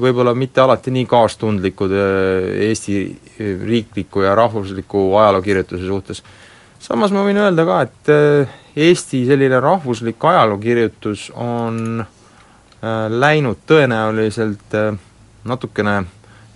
võib-olla 0.00 0.34
mitte 0.38 0.62
alati 0.62 0.92
nii 0.94 1.06
kaastundlikud 1.08 1.92
äh, 1.96 2.48
Eesti 2.68 2.96
äh, 3.04 3.52
riikliku 3.66 4.24
ja 4.24 4.34
rahvusliku 4.38 5.10
ajalookirjutuse 5.20 5.86
suhtes. 5.86 6.22
samas 6.82 7.12
ma 7.12 7.24
võin 7.26 7.40
öelda 7.42 7.66
ka, 7.68 7.80
et 7.86 8.12
äh, 8.12 8.58
Eesti 8.76 9.24
selline 9.28 9.60
rahvuslik 9.60 10.24
ajalookirjutus 10.24 11.30
on 11.36 12.04
läinud 13.12 13.60
tõenäoliselt 13.68 14.72
natukene 15.46 15.92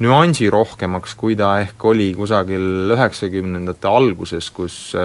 nüansirohkemaks, 0.02 1.12
kui 1.14 1.36
ta 1.38 1.52
ehk 1.62 1.84
oli 1.86 2.08
kusagil 2.16 2.90
üheksakümnendate 2.96 3.86
alguses, 3.86 4.48
kus 4.50 4.96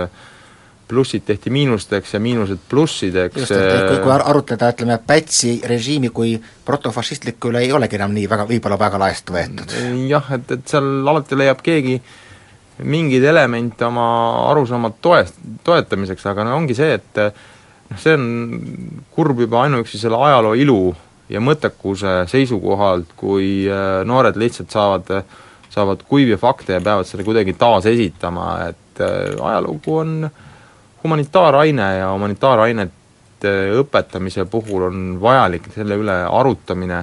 plussid 0.92 1.24
tehti 1.26 1.54
miinusteks 1.54 2.16
ja 2.18 2.20
miinused 2.24 2.62
plussideks. 2.70 3.40
just, 3.46 3.56
et 3.56 3.88
kui, 3.88 4.00
kui 4.04 4.16
arutleda, 4.18 4.72
ütleme, 4.76 5.00
Pätsi 5.08 5.58
režiimi 5.68 6.12
kui 6.14 6.36
protofašistliku 6.68 7.52
üle 7.52 7.64
ei 7.66 7.72
olegi 7.76 7.98
enam 8.00 8.12
nii 8.16 8.28
väga, 8.32 8.48
võib-olla 8.50 8.80
väga 8.80 9.00
laest 9.02 9.32
võetud. 9.34 9.78
jah, 10.12 10.34
et, 10.38 10.58
et 10.58 10.68
seal 10.76 10.92
alati 11.08 11.40
leiab 11.40 11.64
keegi 11.64 12.02
mingeid 12.82 13.24
elemente 13.30 13.86
oma 13.86 14.06
arusaamad 14.52 15.00
toest-, 15.02 15.40
toetamiseks, 15.64 16.26
aga 16.32 16.46
no 16.48 16.58
ongi 16.58 16.76
see, 16.78 16.98
et 16.98 17.22
noh, 17.22 18.00
see 18.02 18.18
on 18.18 18.28
kurb 19.14 19.42
juba 19.46 19.66
ainuüksi 19.66 20.02
selle 20.02 20.20
ajaloo 20.30 20.56
ilu 20.58 20.82
ja 21.32 21.42
mõttekuse 21.44 22.22
seisukohalt, 22.32 23.16
kui 23.20 23.64
äh, 23.70 24.02
noored 24.08 24.40
lihtsalt 24.40 24.74
saavad, 24.74 25.12
saavad 25.72 26.04
kuivi 26.10 26.38
fakte 26.40 26.76
ja 26.78 26.84
peavad 26.84 27.08
seda 27.08 27.26
kuidagi 27.28 27.56
taasesitama, 27.60 28.48
et 28.72 29.04
äh, 29.04 29.36
ajalugu 29.40 29.98
on 30.04 30.16
humanitaaraine 31.04 31.88
ja 32.00 32.12
humanitaarainete 32.14 33.56
õpetamise 33.82 34.46
puhul 34.50 34.88
on 34.90 35.02
vajalik 35.22 35.72
selle 35.76 35.98
üle 36.00 36.18
arutamine, 36.30 37.02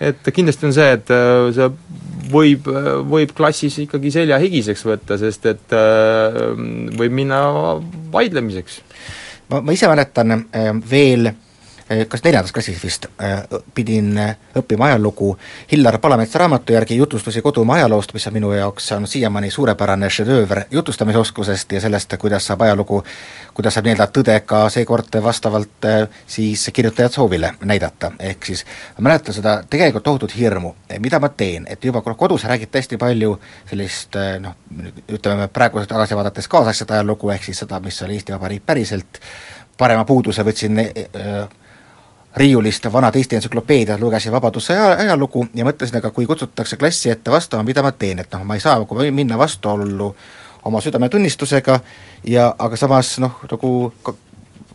et 0.00 0.30
kindlasti 0.34 0.68
on 0.68 0.76
see, 0.76 0.88
et 0.96 1.12
äh, 1.14 1.50
see 1.56 1.70
võib, 2.30 2.70
võib 3.10 3.34
klassis 3.36 3.80
ikkagi 3.84 4.12
selja 4.14 4.38
higiseks 4.40 4.86
võtta, 4.86 5.18
sest 5.18 5.46
et 5.50 5.76
võib 6.98 7.14
minna 7.16 7.40
vaidlemiseks. 8.12 8.82
ma, 9.50 9.60
ma 9.60 9.74
ise 9.74 9.90
mäletan 9.90 10.44
veel 10.90 11.32
Eh, 11.32 11.49
kas 12.08 12.22
neljandas 12.24 12.52
klassis 12.52 12.84
vist, 12.84 13.06
eh, 13.18 13.42
pidin 13.74 14.18
eh, 14.18 14.36
õppima 14.56 14.86
ajalugu. 14.86 15.32
Hillar 15.72 15.98
Palametsa 15.98 16.38
raamatu 16.38 16.72
järgi 16.72 16.96
jutustusi 16.96 17.42
kodumaa 17.42 17.76
ajaloost, 17.80 18.14
mis 18.14 18.26
on 18.26 18.32
minu 18.32 18.52
jaoks 18.52 18.92
on 18.92 19.06
siiamaani 19.06 19.50
suurepärane 19.50 20.10
šedööver 20.10 20.62
jutustamisoskusest 20.70 21.72
ja 21.72 21.80
sellest, 21.80 22.14
kuidas 22.18 22.46
saab 22.46 22.62
ajalugu, 22.62 23.02
kuidas 23.54 23.74
saab 23.74 23.88
nii-öelda 23.88 24.06
tõde 24.14 24.38
ka 24.46 24.62
seekord 24.70 25.18
vastavalt 25.22 25.90
siis 26.26 26.70
kirjutajate 26.72 27.14
soovile 27.14 27.54
näidata, 27.64 28.12
ehk 28.18 28.46
siis 28.46 28.64
ma 28.98 29.08
mäletan 29.08 29.34
seda 29.34 29.58
tegelikult 29.70 30.06
tohutut 30.06 30.36
hirmu, 30.36 30.74
mida 30.98 31.18
ma 31.18 31.28
teen, 31.28 31.66
et 31.70 31.84
juba 31.84 32.02
kodus 32.02 32.44
räägid 32.46 32.74
hästi 32.74 32.98
palju 33.02 33.34
sellist 33.70 34.18
noh, 34.40 34.54
ütleme 35.10 35.48
praegu 35.48 35.82
tagasi 35.86 36.14
vaadates 36.14 36.48
kaasaegset 36.48 36.90
ajalugu, 36.90 37.30
ehk 37.34 37.50
siis 37.50 37.64
seda, 37.64 37.80
mis 37.80 38.02
oli 38.02 38.20
Eesti 38.20 38.32
Vabariik 38.32 38.66
päriselt, 38.66 39.18
parema 39.80 40.04
puuduse 40.04 40.44
võtsin 40.44 40.78
äh, 40.78 41.48
riiulist 42.36 42.86
vanad 42.92 43.16
Eesti 43.16 43.36
entsüklopeediad, 43.36 44.00
lugesin 44.00 44.32
Vabaduse 44.32 44.76
ajalugu 44.78 45.46
ja 45.54 45.64
mõtlesin, 45.66 45.98
aga 45.98 46.10
kui 46.14 46.26
kutsutakse 46.26 46.76
klassi 46.76 47.10
ette 47.10 47.30
vastama, 47.30 47.62
mida 47.66 47.82
ma 47.82 47.92
teen, 47.92 48.22
et 48.22 48.32
noh, 48.32 48.44
ma 48.46 48.54
ei 48.54 48.62
saa 48.62 48.78
nagu 48.78 49.10
minna 49.10 49.38
vastuollu 49.38 50.14
oma 50.64 50.80
südametunnistusega 50.80 51.80
ja 52.30 52.54
aga 52.58 52.76
samas 52.76 53.16
noh, 53.18 53.40
nagu 53.50 53.72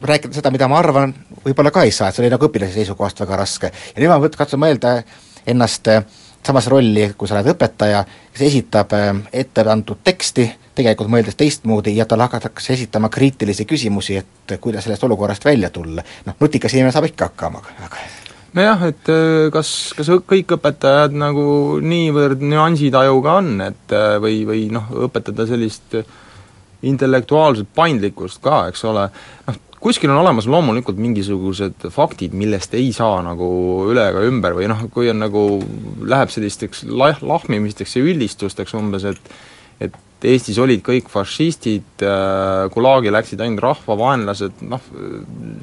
rääkida 0.02 0.36
seda, 0.36 0.52
mida 0.52 0.68
ma 0.68 0.80
arvan, 0.80 1.13
võib-olla 1.46 1.72
ka 1.72 1.86
ei 1.86 1.94
saa, 1.96 2.10
et 2.10 2.18
see 2.18 2.26
oli 2.26 2.34
nagu 2.34 2.50
õpilase 2.50 2.76
seisukohast 2.76 3.20
väga 3.24 3.39
raske. 3.39 3.72
ja 3.72 4.02
nüüd 4.02 4.12
ma 4.12 4.20
võt-, 4.20 4.38
katsun 4.38 4.60
mõelda 4.60 4.98
ennast 5.48 5.88
äh, 5.88 6.04
samas 6.46 6.68
rolli, 6.68 7.12
kui 7.18 7.28
sa 7.28 7.38
oled 7.38 7.54
õpetaja, 7.56 8.04
kes 8.34 8.48
esitab 8.50 8.94
äh, 8.98 9.13
ette 9.34 9.65
antud 9.72 10.04
teksti, 10.04 10.50
tegelikult 10.76 11.12
mõeldes 11.12 11.38
teistmoodi 11.40 11.96
ja 11.98 12.06
talle 12.10 12.28
hakatakse 12.28 12.74
esitama 12.74 13.10
kriitilisi 13.14 13.66
küsimusi, 13.70 14.20
et 14.22 14.58
kuidas 14.62 14.86
sellest 14.86 15.04
olukorrast 15.08 15.46
välja 15.46 15.70
tulla. 15.70 16.04
noh, 16.26 16.38
nutikas 16.40 16.74
inimene 16.74 16.94
saab 16.96 17.10
ikka 17.10 17.32
hakkama, 17.32 17.64
aga 17.86 18.04
nojah, 18.56 18.86
et 18.92 19.12
äh, 19.12 19.48
kas, 19.54 19.70
kas 19.98 20.12
kõik 20.28 20.56
õpetajad 20.58 21.16
nagu 21.18 21.80
niivõrd 21.84 22.44
nüansitajuga 22.44 23.40
on, 23.42 23.52
et 23.68 23.96
äh, 23.96 24.16
või, 24.24 24.44
või 24.48 24.68
noh, 24.74 24.88
õpetada 25.08 25.48
sellist 25.50 26.00
intellektuaalset 26.86 27.70
paindlikkust 27.76 28.42
ka, 28.46 28.68
eks 28.70 28.84
ole, 28.88 29.08
noh, 29.48 29.62
kuskil 29.86 30.10
on 30.10 30.18
olemas 30.18 30.48
loomulikult 30.50 30.98
mingisugused 31.02 31.88
faktid, 31.94 32.34
millest 32.38 32.74
ei 32.78 32.90
saa 32.96 33.20
nagu 33.26 33.48
üle 33.92 34.08
ega 34.10 34.24
ümber 34.26 34.56
või 34.58 34.70
noh, 34.72 34.86
kui 34.94 35.12
on 35.12 35.22
nagu, 35.22 35.44
läheb 36.06 36.32
sellisteks 36.34 36.86
lah-, 36.90 37.22
lahmimisteks 37.22 37.98
ja 37.98 38.06
üldistusteks 38.06 38.74
umbes, 38.78 39.06
et 39.12 39.36
et 39.84 39.96
Eestis 40.26 40.58
olid 40.62 40.82
kõik 40.86 41.10
fašistid, 41.12 42.04
äh, 42.04 42.66
Gulagi 42.74 43.14
läksid 43.14 43.42
ainult 43.44 43.64
rahvavaenlased, 43.66 44.64
noh, 44.66 44.84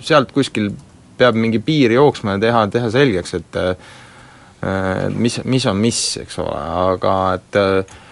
sealt 0.04 0.32
kuskil 0.34 0.70
peab 1.18 1.36
mingi 1.38 1.60
piir 1.62 1.94
jooksma 1.96 2.36
ja 2.36 2.42
teha, 2.46 2.62
teha 2.72 2.92
selgeks, 2.94 3.36
et 3.40 3.60
et 4.62 5.14
mis, 5.18 5.40
mis 5.50 5.64
on 5.66 5.78
mis, 5.82 6.00
eks 6.22 6.36
ole, 6.38 6.58
aga 6.94 7.14
et 7.34 7.56
äh, 7.58 8.02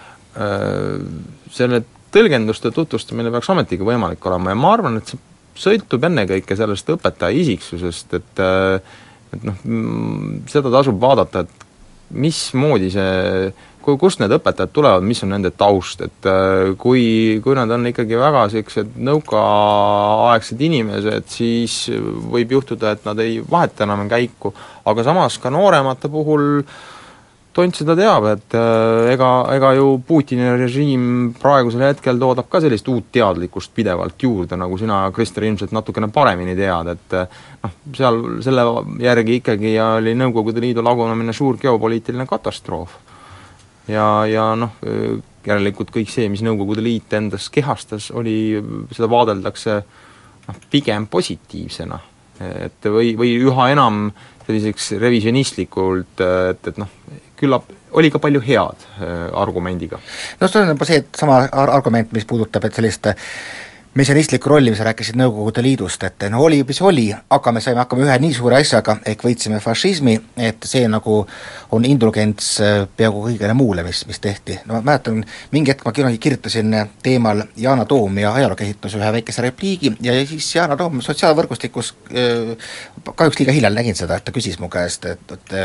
selle 1.51 1.79
tõlgenduste 2.11 2.73
tutvustamine 2.75 3.31
peaks 3.31 3.49
ometigi 3.53 3.87
võimalik 3.87 4.25
olema 4.27 4.51
ja 4.51 4.59
ma 4.59 4.73
arvan, 4.75 4.99
et 4.99 5.13
see 5.13 5.19
sõltub 5.61 6.03
ennekõike 6.07 6.55
sellest 6.59 6.89
õpetaja 6.91 7.35
isiksusest, 7.43 8.19
et 8.19 8.43
et 9.31 9.43
noh, 9.47 9.59
seda 10.51 10.71
tasub 10.73 10.97
vaadata, 10.99 11.45
et 11.45 11.67
mismoodi 12.19 12.89
see, 12.91 13.51
kui, 13.81 13.97
kust 14.01 14.21
need 14.21 14.33
õpetajad 14.37 14.73
tulevad, 14.73 15.05
mis 15.07 15.23
on 15.25 15.33
nende 15.35 15.51
taust, 15.57 16.03
et 16.05 16.29
kui, 16.81 17.03
kui 17.43 17.57
nad 17.57 17.71
on 17.71 17.89
ikkagi 17.91 18.19
väga 18.19 18.45
niisugused 18.47 18.95
nõukaaegsed 19.09 20.63
inimesed, 20.69 21.27
siis 21.31 21.81
võib 22.31 22.57
juhtuda, 22.57 22.95
et 22.95 23.05
nad 23.09 23.19
ei 23.23 23.39
vaheta 23.41 23.87
enam 23.87 24.07
käiku, 24.11 24.53
aga 24.85 25.05
samas 25.07 25.37
ka 25.41 25.53
nooremate 25.53 26.11
puhul 26.11 26.47
äh, 26.61 26.73
tont 27.53 27.75
seda 27.75 27.95
teab, 27.99 28.25
et 28.31 28.55
äh, 28.55 29.11
ega, 29.11 29.29
ega 29.55 29.73
ju 29.75 29.97
Putini 30.07 30.47
režiim 30.59 31.33
praegusel 31.39 31.83
hetkel 31.89 32.19
toodab 32.19 32.47
ka 32.51 32.61
sellist 32.63 32.87
uut 32.91 33.09
teadlikkust 33.11 33.73
pidevalt 33.75 34.23
juurde, 34.23 34.59
nagu 34.59 34.79
sina, 34.79 35.03
Krister, 35.15 35.45
ilmselt 35.47 35.75
natukene 35.75 36.07
paremini 36.13 36.55
tead, 36.57 36.93
et 36.95 37.17
äh, 37.19 37.39
noh, 37.65 37.77
seal 37.97 38.21
selle 38.45 38.65
järgi 39.03 39.41
ikkagi 39.41 39.75
oli 39.83 40.15
Nõukogude 40.19 40.63
Liidu 40.63 40.83
lagunemine 40.85 41.35
suur 41.35 41.59
geopoliitiline 41.61 42.27
katastroof. 42.29 42.95
Ja, 43.87 44.05
ja 44.29 44.51
noh, 44.59 44.77
järelikult 45.47 45.91
kõik 45.93 46.11
see, 46.11 46.29
mis 46.29 46.43
Nõukogude 46.45 46.83
Liit 46.85 47.13
endas 47.17 47.49
kehastas, 47.53 48.11
oli, 48.13 48.59
seda 48.93 49.09
vaadeldakse 49.11 49.77
noh, 50.47 50.61
pigem 50.71 51.07
positiivsena. 51.11 51.99
et 52.41 52.85
või, 52.85 53.15
või 53.17 53.35
üha 53.37 53.69
enam 53.71 54.11
selliseks 54.45 54.91
revisjonistlikult, 55.01 56.21
et, 56.21 56.67
et 56.67 56.79
noh, 56.81 56.89
küllap 57.37 57.69
oli 57.97 58.11
ka 58.11 58.21
palju 58.23 58.41
head 58.45 58.85
äh, 58.99 59.27
argumendiga. 59.37 59.99
no 60.39 60.47
see 60.47 60.61
on 60.61 60.73
juba 60.73 60.87
see, 60.87 61.03
sama 61.17 61.41
ar-, 61.45 61.73
argument, 61.77 62.11
mis 62.15 62.25
puudutab, 62.25 62.65
et 62.65 62.77
sellist 62.77 63.11
mesianistlikku 63.93 64.49
rolli, 64.49 64.71
mis 64.71 64.79
sa 64.79 64.85
rääkisid 64.87 65.17
Nõukogude 65.19 65.61
Liidust, 65.63 66.03
et 66.07 66.23
no 66.31 66.39
oli, 66.45 66.61
mis 66.67 66.79
oli, 66.81 67.09
aga 67.11 67.51
me 67.51 67.59
saime 67.63 67.81
hakkama 67.81 68.05
ühe 68.05 68.13
nii 68.23 68.33
suure 68.37 68.55
asjaga, 68.61 68.95
ehk 69.05 69.25
võitsime 69.27 69.59
fašismi, 69.59 70.13
et 70.47 70.63
see 70.67 70.85
nagu 70.87 71.17
on 71.75 71.87
indulgents 71.87 72.53
äh, 72.63 72.85
peaaegu 72.97 73.25
kõigele 73.25 73.55
muule, 73.57 73.83
mis, 73.83 74.05
mis 74.07 74.21
tehti. 74.23 74.61
no 74.65 74.77
ma 74.77 74.81
mäletan, 74.93 75.19
mingi 75.51 75.73
hetk 75.73 75.83
ma 75.85 75.91
kunagi 75.95 76.21
kirjutasin 76.23 76.77
teemal 77.03 77.43
Yana 77.59 77.85
Toom 77.85 78.21
ja 78.23 78.31
ajalookäsitlus 78.39 78.95
ühe 78.95 79.11
väikese 79.17 79.43
repliigi 79.43 79.91
ja 80.01 80.15
siis 80.25 80.47
Yana 80.55 80.77
Toom 80.79 81.03
sotsiaalvõrgustikus 81.03 81.91
äh, 82.15 82.71
kahjuks 83.11 83.41
liiga 83.41 83.57
hilja 83.57 83.73
nägin 83.75 83.99
seda, 83.99 84.21
et 84.21 84.27
ta 84.27 84.31
küsis 84.31 84.55
mu 84.59 84.71
käest, 84.71 85.09
et, 85.11 85.35
et 85.35 85.57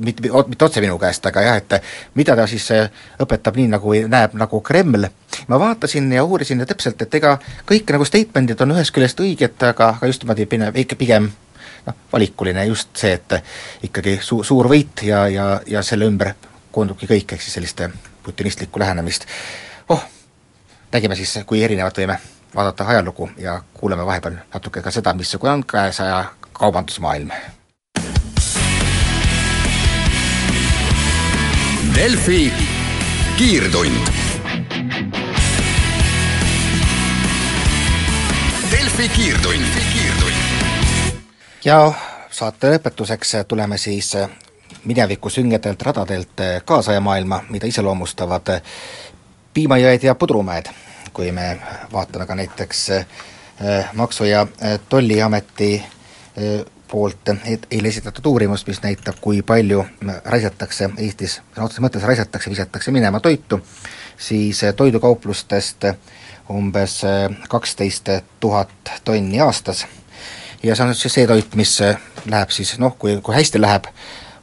mitte, 0.00 0.32
mitte 0.48 0.64
otse 0.64 0.80
minu 0.80 0.96
käest, 1.02 1.26
aga 1.28 1.44
jah, 1.50 1.60
et 1.60 1.76
mida 2.16 2.36
ta 2.36 2.48
siis 2.48 2.70
õpetab 3.20 3.60
nii, 3.60 3.68
nagu 3.76 3.92
näeb 4.08 4.40
nagu 4.40 4.64
Kreml, 4.64 5.10
ma 5.48 5.58
vaatasin 5.60 6.12
ja 6.12 6.24
uurisin 6.24 6.60
ja 6.62 6.66
täpselt, 6.66 7.02
et 7.02 7.14
ega 7.14 7.38
kõik 7.66 7.90
nagu 7.92 8.04
statement'id 8.04 8.60
on 8.60 8.74
ühest 8.76 8.94
küljest 8.94 9.20
õiged, 9.20 9.56
aga, 9.68 9.94
aga 9.96 10.10
just 10.10 10.24
niimoodi 10.24 10.46
pigem, 10.46 10.72
ikka 10.84 10.96
pigem 11.00 11.30
noh, 11.86 11.96
valikuline 12.12 12.66
just 12.66 12.92
see, 12.96 13.14
et 13.18 13.38
ikkagi 13.88 14.18
su-, 14.22 14.42
suur 14.44 14.68
võit 14.70 15.04
ja, 15.06 15.26
ja, 15.28 15.48
ja 15.66 15.82
selle 15.82 16.08
ümber 16.10 16.34
koondubki 16.74 17.08
kõik, 17.10 17.34
ehk 17.34 17.42
siis 17.42 17.58
selliste 17.58 17.90
putinistlikku 18.24 18.80
lähenemist. 18.80 19.26
oh, 19.88 20.04
nägime 20.92 21.16
siis, 21.16 21.38
kui 21.46 21.62
erinevat 21.62 21.98
võime 21.98 22.18
vaadata 22.54 22.86
ajalugu 22.86 23.30
ja 23.38 23.62
kuuleme 23.74 24.06
vahepeal 24.06 24.40
natuke 24.54 24.82
ka 24.82 24.90
seda, 24.90 25.14
missugune 25.14 25.52
on 25.52 25.64
käesaja 25.66 26.24
kaubandusmaailm. 26.52 27.30
Delfi 31.94 32.52
kiirtund 33.38 34.33
Delfi 38.94 39.22
kiirtund, 39.22 39.62
kiirtund. 39.92 40.34
ja 41.64 41.92
saate 42.30 42.70
lõpetuseks 42.70 43.32
tuleme 43.48 43.74
siis 43.78 44.12
mineviku 44.84 45.30
süngetelt 45.30 45.82
radadelt 45.82 46.42
kaasaja 46.64 47.00
maailma, 47.02 47.40
mida 47.50 47.66
iseloomustavad 47.66 48.52
piimajõed 49.54 50.06
ja 50.06 50.14
pudrumäed. 50.14 50.70
kui 51.12 51.32
me 51.32 51.58
vaatame 51.92 52.26
ka 52.26 52.34
näiteks 52.34 52.90
eh, 52.90 53.06
Maksu- 53.92 54.30
ja 54.30 54.46
Tolliameti 54.88 55.74
eh, 55.74 56.64
poolt 56.88 57.34
eile 57.70 57.88
esitatud 57.88 58.26
uurimust, 58.26 58.66
mis 58.66 58.82
näitab, 58.82 59.16
kui 59.20 59.42
palju 59.42 59.86
raisatakse 60.24 60.90
Eestis, 60.98 61.40
sõna 61.54 61.66
otseses 61.66 61.82
mõttes 61.82 62.02
raisatakse, 62.02 62.50
visatakse 62.50 62.90
minema 62.90 63.20
toitu, 63.20 63.60
siis 64.18 64.60
toidukauplustest 64.76 65.84
umbes 66.50 67.00
kaksteist 67.48 68.10
tuhat 68.40 68.92
tonni 69.04 69.40
aastas. 69.40 69.86
ja 70.62 70.76
see 70.76 70.86
on 70.86 70.94
siis 70.94 71.14
see 71.14 71.26
toit, 71.26 71.54
mis 71.54 71.78
läheb 72.26 72.50
siis 72.50 72.78
noh, 72.78 72.96
kui, 72.98 73.18
kui 73.22 73.34
hästi 73.34 73.60
läheb, 73.60 73.88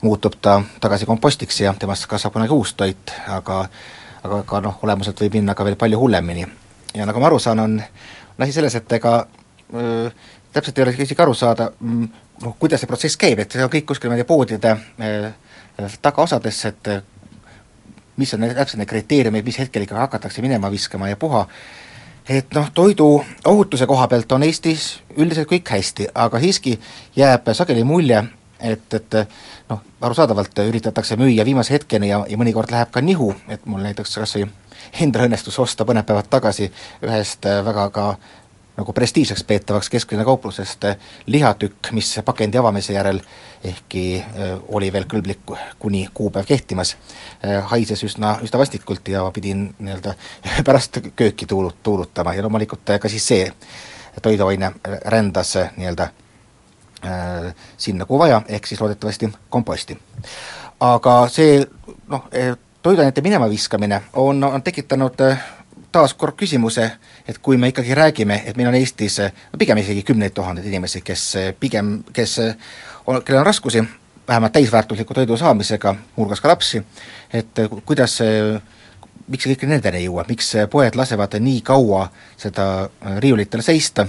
muutub 0.02 0.38
ta 0.42 0.62
tagasi 0.82 1.06
kompostiks 1.06 1.62
ja 1.62 1.74
temast 1.80 2.08
kasvab 2.10 2.34
kunagi 2.34 2.54
uus 2.54 2.74
toit, 2.74 3.14
aga 3.28 3.66
aga, 4.24 4.42
aga 4.42 4.62
noh, 4.68 4.80
olemuselt 4.86 5.22
võib 5.24 5.40
minna 5.40 5.56
ka 5.58 5.66
veel 5.66 5.78
palju 5.80 6.00
hullemini. 6.00 6.46
ja 6.96 7.06
nagu 7.06 7.20
ma 7.20 7.30
aru 7.30 7.40
saan, 7.40 7.60
on, 7.60 7.80
asi 8.40 8.54
selles, 8.54 8.76
et 8.76 8.98
ega 8.98 9.28
öö, 9.74 10.10
täpselt 10.54 10.78
ei 10.78 10.84
ole 10.84 10.96
isegi 10.96 11.22
aru 11.22 11.34
saada, 11.38 11.72
mm, 11.80 12.08
noh, 12.44 12.56
kuidas 12.60 12.82
see 12.82 12.90
protsess 12.90 13.18
käib, 13.18 13.40
et 13.40 13.52
see 13.52 13.64
on 13.64 13.72
kõik 13.72 13.88
kuskil 13.94 14.12
meie 14.12 14.28
poodide 14.28 14.76
tagaosades, 16.02 16.66
et 16.70 16.90
mis 18.20 18.34
on 18.36 18.44
täpselt 18.50 18.82
need 18.82 18.90
kriteeriumid, 18.90 19.46
mis 19.46 19.60
hetkel 19.62 19.86
ikka 19.86 19.98
hakatakse 20.04 20.44
minema 20.44 20.70
viskama 20.72 21.10
ja 21.10 21.18
puha, 21.18 21.46
et 22.30 22.54
noh, 22.56 22.70
toidu 22.74 23.08
ohutuse 23.46 23.88
koha 23.88 24.08
pealt 24.08 24.32
on 24.32 24.44
Eestis 24.44 25.00
üldiselt 25.18 25.50
kõik 25.50 25.70
hästi, 25.74 26.08
aga 26.16 26.40
siiski 26.40 26.78
jääb 27.16 27.52
sageli 27.54 27.84
mulje, 27.84 28.24
et, 28.60 28.94
et 28.94 29.18
noh, 29.70 29.82
arusaadavalt 30.02 30.64
üritatakse 30.68 31.18
müüa 31.20 31.46
viimase 31.46 31.74
hetkeni 31.74 32.12
ja, 32.12 32.24
ja 32.30 32.38
mõnikord 32.38 32.72
läheb 32.72 32.92
ka 32.92 33.02
nihu, 33.02 33.34
et 33.50 33.66
mul 33.66 33.84
näiteks 33.86 34.20
kas 34.22 34.36
või 34.38 34.50
endal 35.02 35.28
õnnestus 35.28 35.60
osta 35.62 35.86
mõned 35.88 36.06
päevad 36.06 36.30
tagasi 36.30 36.72
ühest 37.06 37.46
väga 37.66 37.90
ka 37.94 38.06
nagu 38.82 38.94
prestiižseks 38.94 39.44
peetavaks 39.48 39.90
kesklinna 39.90 40.26
kauplusest 40.26 40.86
lihatükk, 41.26 41.92
mis 41.92 42.10
pakendi 42.26 42.58
avamise 42.58 42.94
järel, 42.94 43.22
ehkki 43.64 44.04
äh, 44.20 44.56
oli 44.74 44.90
veel 44.94 45.06
kõlblik 45.10 45.54
kuni 45.80 46.08
kuupäev 46.14 46.48
kehtimas, 46.50 46.96
äh, 47.46 47.62
haises 47.74 48.04
üsna, 48.04 48.38
üsna 48.44 48.62
vastikult 48.62 49.08
ja 49.14 49.24
pidin 49.34 49.68
nii-öelda 49.80 50.16
pärast 50.68 50.98
kööki 51.16 51.46
tuulut-, 51.46 51.78
tuulutama 51.84 52.34
ja 52.34 52.46
loomulikult 52.46 52.96
äh, 52.96 53.00
ka 53.00 53.10
siis 53.10 53.28
see 53.28 53.52
toiduaine 54.22 54.74
rändas 55.14 55.54
nii-öelda 55.78 56.10
äh, 57.06 57.54
sinna, 57.78 58.06
kuhu 58.10 58.20
vaja, 58.26 58.42
ehk 58.48 58.68
siis 58.68 58.82
loodetavasti 58.82 59.30
komposti. 59.50 59.98
aga 60.80 61.16
see 61.30 61.62
noh, 62.10 62.26
toiduainete 62.82 63.22
minema 63.22 63.50
viskamine 63.50 64.02
on, 64.14 64.44
on 64.44 64.64
tekitanud 64.64 65.22
taas 65.92 66.14
kord 66.14 66.36
küsimuse, 66.40 66.92
et 67.28 67.38
kui 67.38 67.58
me 67.58 67.72
ikkagi 67.72 67.96
räägime, 67.96 68.42
et 68.46 68.58
meil 68.58 68.70
on 68.72 68.76
Eestis 68.76 69.20
no 69.22 69.60
pigem 69.60 69.78
isegi 69.78 70.04
kümneid 70.04 70.34
tuhandeid 70.34 70.68
inimesi, 70.68 71.02
kes 71.06 71.26
pigem, 71.60 72.02
kes 72.14 72.38
on, 72.42 73.22
kellel 73.24 73.42
on 73.42 73.46
raskusi 73.46 73.84
vähemalt 74.28 74.54
täisväärtusliku 74.54 75.14
toidu 75.14 75.38
saamisega, 75.38 75.96
muuhulgas 76.16 76.42
ka 76.42 76.48
lapsi, 76.48 76.84
et 77.34 77.66
kuidas 77.86 78.18
see 78.22 78.38
miks 79.32 79.46
see 79.46 79.56
kõik 79.56 79.70
nendeni 79.70 80.04
jõuab, 80.06 80.30
miks 80.32 80.54
poed 80.72 80.96
lasevad 81.00 81.38
nii 81.40 81.62
kaua 81.66 82.06
seda 82.40 82.66
riiulitel 83.24 83.64
seista, 83.64 84.06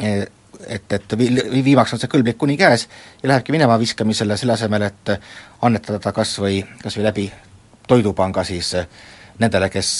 et, 0.00 0.92
et 0.92 1.16
vi-, 1.18 1.62
viimaks 1.64 1.94
on 1.94 2.02
see 2.02 2.10
kõlblik 2.12 2.38
kuni 2.38 2.56
käes 2.60 2.86
ja 3.22 3.32
lähebki 3.32 3.54
minema 3.54 3.78
viskamisele, 3.80 4.36
selle 4.36 4.54
asemel, 4.54 4.86
et 4.88 5.14
annetada 5.62 5.98
ta 6.02 6.14
kas 6.14 6.36
või, 6.42 6.62
kas 6.82 6.98
või 6.98 7.08
läbi 7.08 7.28
Toidupanga 7.88 8.44
siis 8.44 8.74
nendele, 9.40 9.70
kes 9.72 9.92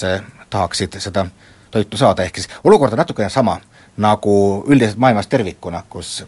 tahaksid 0.50 0.98
seda 1.00 1.24
toitu 1.70 1.96
saada, 1.96 2.24
ehk 2.24 2.40
siis 2.40 2.48
olukord 2.64 2.92
on 2.92 3.02
natukene 3.04 3.30
sama 3.30 3.58
nagu 3.98 4.64
üldiselt 4.66 4.98
maailmas 4.98 5.26
tervikuna, 5.26 5.82
kus 5.90 6.24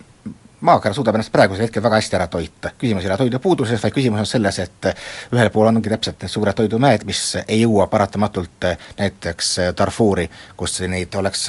maakera 0.61 0.95
suudab 0.95 1.17
ennast 1.17 1.33
praegusel 1.33 1.65
hetkel 1.65 1.83
väga 1.83 2.01
hästi 2.01 2.17
ära 2.17 2.27
toita. 2.27 2.71
küsimus 2.79 3.05
ei 3.05 3.11
ole 3.11 3.17
toidupuuduses, 3.17 3.83
vaid 3.83 3.95
küsimus 3.95 4.21
on 4.21 4.27
selles, 4.27 4.59
et 4.59 4.89
ühel 5.33 5.51
pool 5.51 5.71
ongi 5.71 5.89
täpselt 5.89 6.21
need 6.21 6.33
suured 6.33 6.57
toidumäed, 6.57 7.05
mis 7.09 7.23
ei 7.47 7.61
jõua 7.63 7.87
paratamatult 7.87 8.69
näiteks 8.99 9.57
Darfuri, 9.79 10.29
kus 10.57 10.81
neid 10.81 11.15
oleks, 11.15 11.49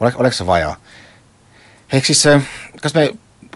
oleks, 0.00 0.16
oleks 0.16 0.46
vaja. 0.46 0.76
ehk 1.92 2.06
siis 2.06 2.24
kas 2.80 2.94
me 2.94 3.10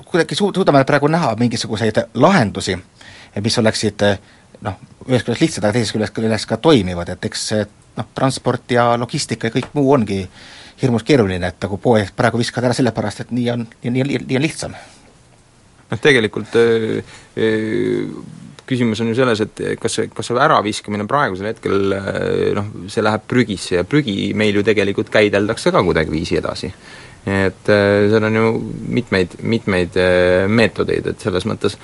kuidagi 0.04 0.34
suud-, 0.34 0.54
suudame 0.54 0.84
praegu 0.84 1.08
näha 1.08 1.34
mingisuguseid 1.38 2.02
lahendusi, 2.14 2.76
mis 3.40 3.58
oleksid 3.58 4.02
noh, 4.60 4.76
ühest 5.08 5.24
küljest 5.26 5.40
lihtsad, 5.40 5.64
aga 5.64 5.72
teisest 5.72 5.96
küljest 5.96 6.14
küljest 6.14 6.48
ka 6.50 6.56
toimivad, 6.56 7.08
et 7.08 7.24
eks 7.24 7.52
noh, 7.96 8.10
transport 8.14 8.74
ja 8.74 8.92
logistika 9.00 9.48
ja 9.48 9.54
kõik 9.54 9.72
muu 9.76 9.92
ongi 9.94 10.20
hirmus 10.82 11.04
keeruline, 11.06 11.52
et 11.52 11.62
nagu 11.62 11.78
poe 11.82 12.02
praegu 12.16 12.40
viskad 12.40 12.66
ära 12.66 12.76
sellepärast, 12.76 13.24
et 13.24 13.34
nii 13.34 13.50
on, 13.52 13.66
nii, 13.84 13.92
nii, 13.94 14.22
nii 14.26 14.38
on 14.38 14.44
lihtsam. 14.44 14.74
noh, 15.90 16.00
tegelikult 16.00 16.56
öö, 16.58 17.00
öö, 17.38 18.06
küsimus 18.66 19.00
on 19.04 19.12
ju 19.12 19.18
selles, 19.18 19.40
et 19.44 19.62
kas 19.80 19.98
see, 19.98 20.08
kas 20.12 20.30
see 20.30 20.40
äraviskamine 20.40 21.06
praegusel 21.08 21.50
hetkel 21.52 21.96
noh, 22.56 22.70
see 22.90 23.04
läheb 23.04 23.26
prügisse 23.28 23.76
ja 23.76 23.84
prügi 23.84 24.32
meil 24.34 24.56
ju 24.56 24.64
tegelikult 24.66 25.12
käideldakse 25.12 25.72
ka 25.74 25.82
kuidagiviisi 25.84 26.40
edasi. 26.40 26.72
et 27.24 27.68
seal 27.68 28.24
on 28.24 28.34
ju 28.36 28.48
mitmeid, 28.88 29.38
mitmeid 29.40 29.94
meetodeid, 30.48 31.06
et 31.12 31.22
selles 31.24 31.46
mõttes 31.48 31.78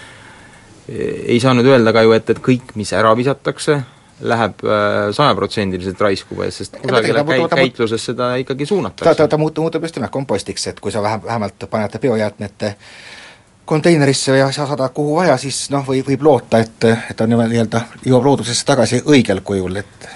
ei 0.91 1.39
saa 1.41 1.55
nüüd 1.55 1.69
öelda 1.71 1.95
ka 1.95 2.03
ju, 2.05 2.13
et, 2.17 2.29
et 2.33 2.41
kõik, 2.45 2.75
mis 2.77 2.93
ära 2.97 3.13
visatakse, 3.17 3.79
läheb 4.21 4.65
äh, 4.65 5.11
sajaprotsendiliselt 5.17 6.01
raisku 6.01 6.37
või, 6.37 6.51
sest 6.55 6.77
kusagile 6.83 7.25
käi-, 7.25 7.49
käitluses 7.55 8.05
seda 8.11 8.35
ikkagi 8.43 8.67
suunatakse. 8.67 9.09
ta, 9.09 9.15
ta, 9.15 9.29
ta 9.29 9.39
muutub, 9.41 9.65
muutub 9.67 9.87
just 9.87 9.97
nimelt 9.97 10.13
kompostiks, 10.13 10.67
et 10.73 10.81
kui 10.81 10.93
sa 10.93 11.03
vähem, 11.03 11.25
vähemalt 11.25 11.67
paned 11.71 11.99
biojäätmete 12.01 12.75
konteinerisse 13.71 14.37
ja 14.37 14.49
sa 14.53 14.67
saadad 14.67 14.93
kuhu 14.95 15.17
vaja, 15.17 15.37
siis 15.39 15.69
noh, 15.71 15.85
või 15.87 16.03
võib 16.07 16.25
loota, 16.27 16.59
et, 16.59 16.85
et 16.91 17.17
ta 17.17 17.27
nii-öelda 17.31 17.85
jõuab 18.05 18.27
loodusesse 18.33 18.67
tagasi 18.67 19.03
õigel 19.07 19.45
kujul, 19.47 19.83
et 19.83 20.09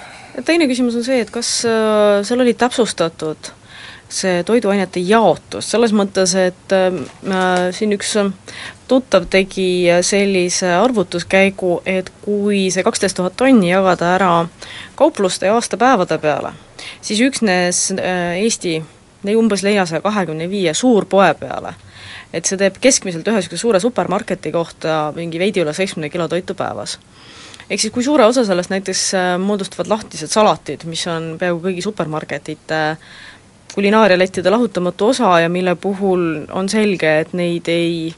teine 0.44 0.66
küsimus 0.70 0.96
on 0.98 1.04
see, 1.06 1.20
et 1.22 1.30
kas 1.30 1.60
äh, 1.68 2.22
seal 2.26 2.42
oli 2.42 2.56
täpsustatud 2.58 3.52
see 4.14 4.42
toiduainete 4.46 5.02
jaotus, 5.04 5.68
selles 5.70 5.94
mõttes, 5.96 6.34
et 6.38 6.74
äh, 6.74 6.98
siin 7.74 7.94
üks 7.96 8.14
tuttav 8.88 9.28
tegi 9.32 9.86
sellise 10.04 10.74
arvutuskäigu, 10.76 11.78
et 11.86 12.10
kui 12.24 12.68
see 12.74 12.84
kaksteist 12.86 13.16
tuhat 13.18 13.36
tonni 13.40 13.72
jagada 13.72 14.14
ära 14.14 14.32
kaupluste 14.98 15.48
aastapäevade 15.50 16.18
peale, 16.22 16.52
siis 17.02 17.22
üksnes 17.24 17.86
äh, 17.96 18.42
Eesti 18.42 18.78
umbes 19.32 19.62
neljasaja 19.64 20.02
kahekümne 20.04 20.50
viie 20.50 20.74
suurpoe 20.76 21.30
peale, 21.40 21.72
et 22.34 22.44
see 22.44 22.60
teeb 22.60 22.76
keskmiselt 22.82 23.26
ühe 23.28 23.40
niisuguse 23.40 23.62
suure 23.62 23.80
supermarketi 23.80 24.52
kohta 24.52 25.12
mingi 25.16 25.40
veidi 25.40 25.62
üle 25.64 25.72
seitsmekümne 25.72 26.12
kilo 26.12 26.28
toitu 26.28 26.56
päevas. 26.58 26.98
Ehk 27.64 27.80
siis 27.80 27.92
kui 27.94 28.04
suure 28.04 28.26
osa 28.28 28.44
sellest 28.44 28.68
näiteks 28.68 29.02
äh, 29.16 29.30
moodustavad 29.40 29.88
lahtised 29.88 30.28
salatid, 30.28 30.84
mis 30.84 31.06
on 31.08 31.38
peaaegu 31.40 31.62
kõigi 31.64 31.84
supermarketite 31.86 32.80
kulinaarialettide 33.74 34.50
lahutamatu 34.50 35.06
osa 35.06 35.40
ja 35.40 35.48
mille 35.48 35.74
puhul 35.74 36.46
on 36.52 36.68
selge, 36.68 37.18
et 37.20 37.32
neid 37.32 37.68
ei 37.68 38.14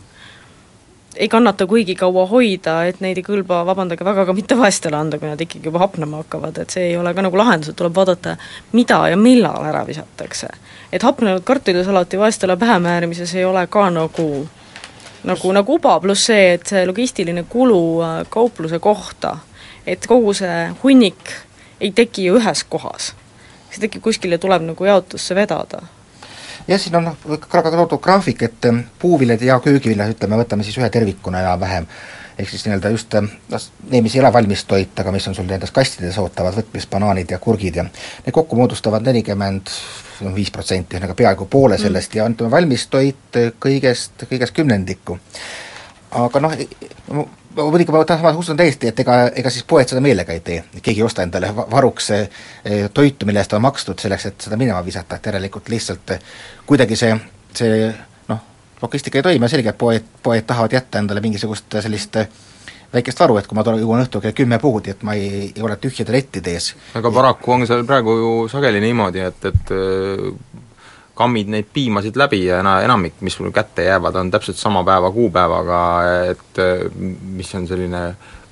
ei 1.17 1.29
kannata 1.29 1.67
kuigi 1.67 1.95
kaua 1.95 2.27
hoida, 2.27 2.75
et 2.85 3.01
neid 3.01 3.17
ei 3.17 3.25
kõlba, 3.25 3.63
vabandage 3.67 4.05
väga, 4.05 4.27
ka 4.29 4.35
mitte 4.37 4.57
vaestele 4.59 4.99
anda, 4.99 5.19
kui 5.19 5.31
nad 5.31 5.41
ikkagi 5.41 5.71
juba 5.71 5.81
hapnema 5.81 6.21
hakkavad, 6.21 6.59
et 6.61 6.75
see 6.75 6.91
ei 6.91 6.97
ole 7.01 7.15
ka 7.17 7.25
nagu 7.25 7.39
lahendus, 7.41 7.73
et 7.73 7.79
tuleb 7.79 7.97
vaadata, 7.97 8.37
mida 8.77 8.99
ja 9.09 9.17
millal 9.17 9.65
ära 9.65 9.87
visatakse. 9.89 10.49
et 10.93 11.03
hapnenud 11.03 11.43
kartulisalati 11.45 12.19
vaestele 12.19 12.57
pähe 12.57 12.79
määrimises 12.79 13.35
ei 13.35 13.45
ole 13.45 13.67
ka 13.67 13.91
nagu 13.91 14.47
nagu, 15.25 15.53
nagu 15.53 15.75
uba, 15.75 15.99
pluss 16.01 16.29
see, 16.31 16.53
et 16.55 16.67
see 16.67 16.87
logistiline 16.87 17.45
kulu 17.49 17.83
äh, 18.03 18.17
kaupluse 18.31 18.79
kohta, 18.79 19.39
et 19.87 20.07
kogu 20.07 20.35
see 20.35 20.71
hunnik 20.83 21.33
ei 21.81 21.93
teki 21.93 22.29
ju 22.29 22.41
ühes 22.41 22.65
kohas. 22.69 23.15
See 23.77 23.87
tekib 23.87 24.05
kuskil 24.09 24.35
ja 24.35 24.41
tuleb 24.43 24.65
nagu 24.67 24.89
jaotusse 24.89 25.37
vedada 25.39 25.85
jah, 26.69 26.81
siin 26.81 26.97
on 26.99 27.11
noh, 27.11 27.39
ka 27.49 27.63
toodud 27.65 28.01
graafik, 28.03 28.43
et 28.47 28.69
puuviljad 28.99 29.43
ja 29.43 29.59
köögiviljad, 29.63 30.17
ütleme, 30.17 30.39
võtame 30.41 30.67
siis 30.67 30.79
ühe 30.81 30.89
tervikuna 30.93 31.43
enam-vähem, 31.45 31.87
ehk 32.39 32.51
siis 32.51 32.67
nii-öelda 32.67 32.93
just 32.95 33.15
noh, 33.19 33.69
need, 33.91 34.03
mis 34.07 34.17
ei 34.17 34.23
ole 34.25 34.33
valmistoit, 34.35 34.99
aga 35.03 35.15
mis 35.15 35.29
on 35.31 35.37
sul 35.39 35.47
nendes 35.49 35.73
kastides 35.75 36.19
ootavad 36.23 36.57
võtmist, 36.59 36.91
banaanid 36.93 37.37
ja 37.37 37.39
kurgid 37.43 37.81
ja 37.81 37.87
need 37.87 38.35
kokku 38.35 38.59
moodustavad 38.59 39.07
nelikümmend 39.07 39.73
viis 40.35 40.51
protsenti, 40.51 40.97
ühesõnaga 40.97 41.17
peaaegu 41.19 41.49
poole 41.53 41.77
mm. 41.77 41.87
sellest 41.87 42.15
mm. 42.15 42.19
ja 42.19 42.29
ütleme, 42.35 42.55
valmistoit 42.57 43.41
kõigest, 43.63 44.27
kõigest 44.31 44.57
kümnendikku. 44.57 45.19
aga 46.27 46.43
noh, 46.43 46.59
muidugi 47.57 47.93
ma 47.93 48.05
samas 48.09 48.37
usun 48.37 48.57
täiesti, 48.57 48.91
et 48.91 49.01
ega, 49.01 49.19
ega 49.37 49.51
siis 49.53 49.65
poed 49.69 49.89
seda 49.89 50.01
meelega 50.05 50.35
ei 50.35 50.43
tee, 50.45 50.65
keegi 50.81 51.01
ei 51.01 51.07
osta 51.07 51.25
endale 51.25 51.53
varuks 51.57 52.11
eh, 52.15 52.27
toitu, 52.95 53.27
mille 53.27 53.41
eest 53.41 53.55
on 53.57 53.65
makstud 53.65 54.01
selleks, 54.03 54.27
et 54.31 54.49
seda 54.49 54.59
minema 54.61 54.83
visata, 54.85 55.17
et 55.17 55.31
järelikult 55.31 55.71
lihtsalt 55.73 56.17
eh, 56.17 56.27
kuidagi 56.67 56.99
see, 56.99 57.15
see 57.57 57.79
noh, 58.29 58.43
logistika 58.83 59.21
ei 59.21 59.27
toimi. 59.29 59.45
Ja 59.45 59.55
selge, 59.55 59.73
et 59.73 59.79
poed, 59.79 60.11
poed 60.23 60.47
tahavad 60.49 60.77
jätta 60.77 61.01
endale 61.03 61.25
mingisugust 61.25 61.79
sellist 61.85 62.21
eh, 62.21 62.29
väikest 62.93 63.21
varu, 63.21 63.39
et 63.41 63.49
kui 63.49 63.59
ma 63.59 63.65
tulen, 63.67 63.81
jõuan 63.83 64.05
õhtul 64.05 64.25
kell 64.25 64.37
kümme 64.37 64.61
puudi, 64.63 64.93
et 64.93 65.03
ma 65.07 65.17
ei, 65.17 65.49
ei 65.55 65.65
ole 65.65 65.79
tühjade 65.81 66.15
lettide 66.15 66.57
ees. 66.57 66.75
aga 66.99 67.13
paraku 67.13 67.57
on 67.57 67.67
seal 67.69 67.85
praegu 67.89 68.21
ju 68.21 68.37
sageli 68.53 68.85
niimoodi, 68.85 69.25
et, 69.31 69.51
et 69.53 69.75
kammid 71.17 71.51
neid 71.53 71.69
piimasid 71.73 72.17
läbi 72.21 72.45
ja 72.45 72.61
ena-, 72.63 72.81
enamik, 72.85 73.21
mis 73.25 73.37
sul 73.39 73.53
kätte 73.55 73.87
jäävad, 73.89 74.21
on 74.21 74.31
täpselt 74.35 74.61
sama 74.61 74.85
päeva 74.85 75.11
kuupäevaga, 75.15 75.83
et 76.33 76.61
mis 77.37 77.55
on 77.57 77.69
selline 77.69 78.03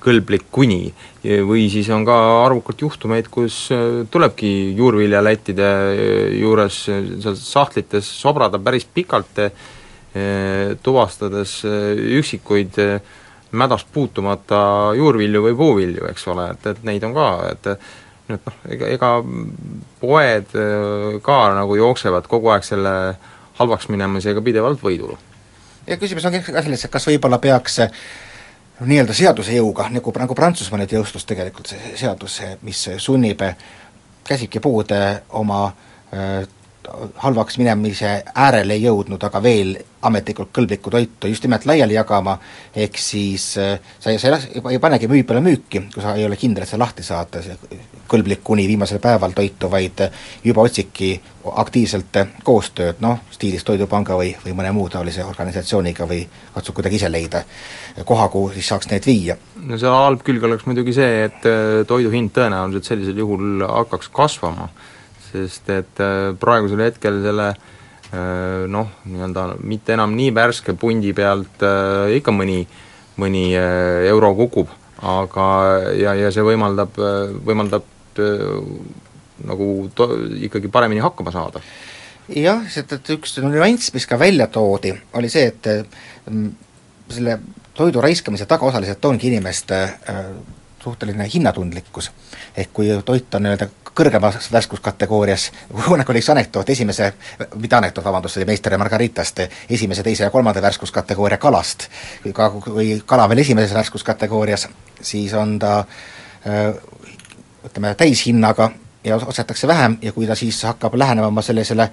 kõlblik 0.05 0.49
kuni. 0.53 0.93
või 1.25 1.69
siis 1.73 1.89
on 1.89 2.05
ka 2.05 2.15
arvukalt 2.45 2.83
juhtumeid, 2.85 3.31
kus 3.33 3.71
tulebki 4.13 4.75
juurviljalättide 4.77 5.69
juures 6.37 6.83
seal 6.85 7.37
sahtlites 7.41 8.11
sobrada 8.21 8.61
päris 8.61 8.85
pikalt, 8.85 9.41
tuvastades 10.85 11.63
üksikuid 11.65 12.77
mädast 13.55 13.89
puutumata 13.93 14.93
juurvilju 14.99 15.43
või 15.49 15.57
puuvilju, 15.57 16.07
eks 16.11 16.29
ole, 16.35 16.51
et, 16.53 16.67
et 16.75 16.85
neid 16.87 17.05
on 17.09 17.15
ka, 17.17 17.29
et 17.55 17.71
et 18.29 18.47
noh, 18.47 18.59
ega, 18.73 18.89
ega 18.89 19.11
poed 20.01 20.55
ka 21.25 21.39
nagu 21.59 21.77
jooksevad 21.77 22.29
kogu 22.31 22.53
aeg 22.55 22.67
selle 22.67 22.95
halvaks 23.59 23.89
minemisega 23.93 24.43
pidevalt 24.45 24.83
võidule. 24.83 25.19
ja 25.87 25.99
küsimus 26.01 26.25
ongi 26.25 26.41
ka 26.47 26.63
selles, 26.63 26.85
et 26.85 26.93
kas 26.93 27.09
võib-olla 27.11 27.39
peaks 27.39 27.81
nii-öelda 28.81 29.15
seaduse 29.15 29.55
jõuga, 29.55 29.87
nagu, 29.93 30.13
nagu 30.19 30.35
Prantsusmaa 30.35 30.81
nüüd 30.81 30.97
jõustus 30.97 31.27
tegelikult 31.29 31.71
see 31.71 31.95
seadus, 32.01 32.41
mis 32.67 32.81
sunnib 32.99 33.45
käsibki 34.25 34.61
puude 34.61 35.01
oma 35.39 35.67
äh, 35.69 36.47
halvaks 37.23 37.59
minemise 37.59 38.23
äärele 38.35 38.77
jõudnud, 38.77 39.23
aga 39.25 39.43
veel 39.43 39.75
ametlikult 40.05 40.51
kõlblikku 40.53 40.93
toitu 40.93 41.31
just 41.31 41.45
nimelt 41.47 41.65
laiali 41.67 41.97
jagama, 41.97 42.37
ehk 42.77 42.99
siis 43.01 43.55
äh, 43.59 43.79
sa 44.01 44.13
ei, 44.13 44.19
sa 44.21 44.35
ei, 44.37 44.63
ei 44.75 44.81
panegi 44.83 45.09
müü 45.09 45.25
peale 45.25 45.41
müüki, 45.45 45.87
kui 45.95 46.03
sa 46.05 46.15
ei 46.19 46.27
ole 46.27 46.37
kindel, 46.41 46.65
et 46.65 46.71
sa 46.71 46.81
lahti 46.81 47.03
saad 47.07 47.39
kõlblik 48.11 48.45
kuni 48.45 48.67
viimasel 48.69 49.01
päeval 49.03 49.33
toitu, 49.37 49.71
vaid 49.73 50.05
juba 50.45 50.67
otsidki 50.69 51.15
aktiivselt 51.61 52.21
koostööd, 52.45 53.01
noh, 53.05 53.25
stiilis 53.33 53.65
Toidupanga 53.65 54.17
või, 54.17 54.35
või 54.45 54.55
mõne 54.57 54.73
muu 54.77 54.89
taolise 54.93 55.25
organisatsiooniga 55.25 56.09
või 56.09 56.23
katsud 56.55 56.77
kuidagi 56.77 57.01
ise 57.01 57.11
leida 57.13 57.45
koha, 58.05 58.29
kuhu 58.29 58.53
siis 58.55 58.69
saaks 58.69 58.91
need 58.93 59.07
viia. 59.09 59.37
no 59.65 59.79
see 59.81 59.89
halb 59.91 60.25
külg 60.25 60.45
oleks 60.45 60.67
muidugi 60.69 60.93
see, 60.97 61.25
et 61.29 61.49
äh, 61.49 61.85
toidu 61.89 62.13
hind 62.13 62.35
tõenäoliselt 62.37 62.93
sellisel 62.93 63.25
juhul 63.25 63.65
hakkaks 63.69 64.13
kasvama 64.13 64.69
sest 65.35 65.71
et 65.75 66.03
äh, 66.03 66.33
praegusel 66.41 66.83
hetkel 66.87 67.21
selle 67.25 67.51
äh, 67.51 68.65
noh, 68.71 68.93
nii-öelda 69.09 69.49
mitte 69.67 69.97
enam 69.97 70.15
nii 70.17 70.33
värske 70.37 70.77
pundi 70.79 71.15
pealt 71.17 71.65
äh, 71.67 72.15
ikka 72.19 72.35
mõni, 72.35 72.63
mõni 73.21 73.47
euro 73.55 74.33
kukub, 74.39 74.71
aga 75.05 75.49
ja, 75.99 76.15
ja 76.19 76.31
see 76.35 76.43
võimaldab, 76.47 76.97
võimaldab 77.47 77.91
nagu 79.45 79.69
to-, 79.95 80.13
ikkagi 80.47 80.71
paremini 80.73 81.03
hakkama 81.03 81.35
saada 81.35 81.63
jah, 82.31 82.65
sest 82.71 82.97
et 82.97 83.13
üks 83.15 83.37
nüanss, 83.43 83.93
mis 83.95 84.07
ka 84.09 84.19
välja 84.19 84.49
toodi, 84.51 84.95
oli 85.19 85.31
see, 85.31 85.51
et 85.51 85.69
selle 87.15 87.39
toidu 87.75 88.03
raiskamise 88.03 88.47
taga 88.51 88.67
osaliselt 88.71 89.05
ongi 89.07 89.29
inimeste 89.31 89.81
suhteline 90.85 91.27
hinnatundlikkus. 91.35 92.11
ehk 92.57 92.73
kui 92.73 92.91
toit 93.05 93.35
on 93.35 93.47
nii-öelda 93.47 93.69
kõrgemas 93.95 94.51
värskuskategoorias, 94.53 95.51
kunagi 95.87 96.13
oli 96.13 96.23
üks 96.23 96.31
anekdoot 96.35 96.71
esimese, 96.71 97.13
mitte 97.55 97.77
anekdoot, 97.77 98.05
vabandust, 98.05 98.35
see 98.35 98.43
oli 98.43 98.51
Meister 98.53 98.75
ja 98.75 98.79
Margaritast, 98.83 99.45
esimese, 99.71 100.03
teise 100.03 100.27
ja 100.27 100.31
kolmanda 100.35 100.63
värskuskategooria 100.63 101.39
kalast. 101.39 101.89
kui 102.23 102.33
ka, 102.33 102.51
kui 102.51 103.03
kala 103.07 103.29
veel 103.29 103.45
esimeses 103.45 103.75
värskuskategoorias, 103.75 104.69
siis 105.01 105.35
on 105.35 105.59
ta 105.59 105.85
ütleme, 107.65 107.95
täishinnaga 107.95 108.71
ja 109.05 109.17
ostetakse 109.17 109.67
vähem 109.67 109.99
ja 110.03 110.13
kui 110.13 110.27
ta 110.27 110.35
siis 110.35 110.63
hakkab 110.63 110.95
lähenema 110.95 111.43
sellisele 111.43 111.91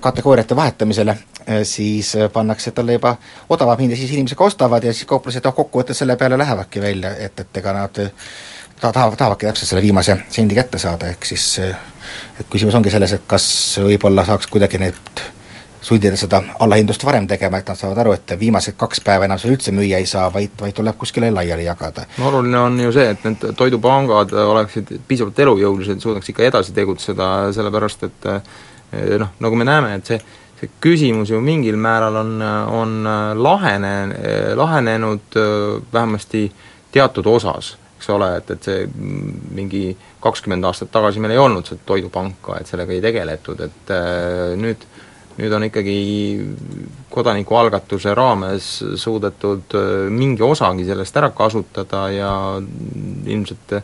kategooriate 0.00 0.56
vahetamisele, 0.56 1.18
siis 1.62 2.12
pannakse 2.32 2.70
talle 2.70 2.92
juba 2.92 3.16
odavam 3.48 3.78
hind 3.78 3.90
ja 3.90 3.96
siis 3.96 4.12
inimesed 4.12 4.36
ka 4.36 4.44
ostavad 4.44 4.84
ja 4.84 4.92
siis 4.92 5.06
kauplused 5.08 5.44
noh, 5.44 5.54
kokkuvõttes 5.54 5.98
selle 5.98 6.16
peale 6.16 6.38
lähevadki 6.38 6.80
välja, 6.80 7.16
et, 7.16 7.40
et 7.40 7.56
ega 7.56 7.72
nad 7.72 8.00
ta 8.80 8.92
tahavad, 8.92 9.16
tahavadki 9.18 9.46
täpselt 9.46 9.68
selle 9.72 9.82
viimase 9.82 10.16
sendi 10.30 10.54
kätte 10.54 10.78
saada, 10.78 11.10
ehk 11.12 11.26
siis 11.26 11.46
et 11.62 12.46
küsimus 12.50 12.76
ongi 12.78 12.92
selles, 12.92 13.12
et 13.16 13.26
kas 13.26 13.48
võib-olla 13.82 14.24
saaks 14.26 14.46
kuidagi 14.50 14.80
neid 14.80 15.22
sundida 15.88 16.18
seda 16.18 16.40
allahindlust 16.60 17.04
varem 17.06 17.26
tegema, 17.30 17.60
et 17.60 17.68
nad 17.70 17.78
saavad 17.78 18.00
aru, 18.02 18.14
et 18.16 18.34
viimased 18.40 18.76
kaks 18.78 19.00
päeva 19.06 19.28
enam 19.28 19.38
seda 19.40 19.54
üldse 19.54 19.72
müüa 19.74 20.00
ei 20.02 20.08
saa, 20.10 20.26
vaid, 20.34 20.56
vaid 20.60 20.76
tuleb 20.76 20.98
kuskile 20.98 21.30
laiali 21.32 21.64
jagada. 21.64 22.06
no 22.18 22.28
oluline 22.32 22.58
on 22.58 22.80
ju 22.80 22.92
see, 22.92 23.06
et 23.14 23.24
need 23.24 23.46
toidupangad 23.56 24.34
oleksid 24.42 24.92
piisavalt 25.08 25.38
elujõulised, 25.46 26.02
suudaks 26.02 26.34
ikka 26.34 26.46
edasi 26.48 26.74
tegutseda, 26.76 27.30
sellepärast 27.54 28.04
et 28.08 28.28
noh, 29.22 29.32
nagu 29.40 29.58
me 29.58 29.68
näeme, 29.68 29.94
et 29.98 30.12
see 30.12 30.20
see 30.58 30.70
küsimus 30.82 31.30
ju 31.30 31.38
mingil 31.38 31.76
määral 31.78 32.16
on, 32.18 32.32
on 32.74 32.94
lahene, 33.38 33.92
lahenenud 34.58 35.36
vähemasti 35.92 36.48
teatud 36.90 37.26
osas 37.30 37.76
eks 38.08 38.14
ole, 38.16 38.28
et, 38.40 38.50
et 38.54 38.64
see 38.64 38.86
mingi 39.58 39.82
kakskümmend 40.24 40.64
aastat 40.64 40.90
tagasi 40.94 41.20
meil 41.20 41.34
ei 41.34 41.42
olnud 41.42 41.66
seda 41.68 41.84
toidupanka, 41.86 42.56
et 42.56 42.70
sellega 42.70 42.94
ei 42.94 43.02
tegeletud, 43.04 43.60
et 43.66 43.92
äh, 43.92 44.54
nüüd 44.56 44.86
nüüd 45.38 45.52
on 45.54 45.62
ikkagi 45.68 45.98
kodanikualgatuse 47.12 48.14
raames 48.16 48.70
suudetud 48.98 49.76
äh, 49.76 50.08
mingi 50.10 50.42
osagi 50.42 50.86
sellest 50.88 51.20
ära 51.20 51.30
kasutada 51.36 52.08
ja 52.10 52.32
ilmselt 53.28 53.76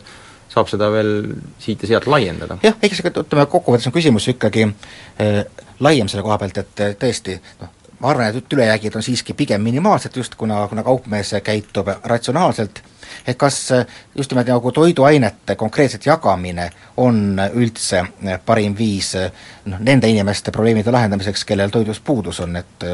saab 0.51 0.71
seda 0.71 0.89
veel 0.91 1.13
siit 1.61 1.85
ja 1.85 1.93
sealt 1.93 2.09
laiendada. 2.11 2.57
jah, 2.63 2.75
eks 2.81 3.05
ütleme, 3.05 3.45
kokkuvõttes 3.51 3.87
on 3.91 3.95
küsimus 3.95 4.27
ikkagi 4.33 4.65
äh, 4.65 5.45
laiem 5.79 6.09
selle 6.09 6.25
koha 6.25 6.39
pealt, 6.41 6.63
et 6.63 6.99
tõesti 6.99 7.37
noh, 7.61 7.71
ma 8.01 8.09
arvan, 8.09 8.33
et 8.33 8.57
ülejäägid 8.57 8.97
on 8.97 9.05
siiski 9.05 9.37
pigem 9.37 9.63
minimaalsed, 9.63 10.17
just 10.17 10.35
kuna, 10.35 10.65
kuna 10.71 10.83
kaupmees 10.83 11.37
käitub 11.45 11.93
ratsionaalselt 12.03 12.81
et 13.27 13.37
kas 13.37 13.59
äh, 13.71 13.85
just 14.15 14.31
nimelt 14.31 14.47
nagu 14.47 14.71
toiduainete 14.71 15.55
konkreetselt 15.55 16.05
jagamine 16.05 16.69
on 16.97 17.39
üldse 17.53 18.01
äh, 18.01 18.39
parim 18.45 18.77
viis 18.77 19.15
äh, 19.19 19.31
noh, 19.65 19.79
nende 19.79 20.09
inimeste 20.09 20.51
probleemide 20.51 20.91
lahendamiseks, 20.91 21.45
kellel 21.45 21.73
toidust 21.73 22.03
puudus 22.03 22.39
on, 22.45 22.55
et 22.55 22.85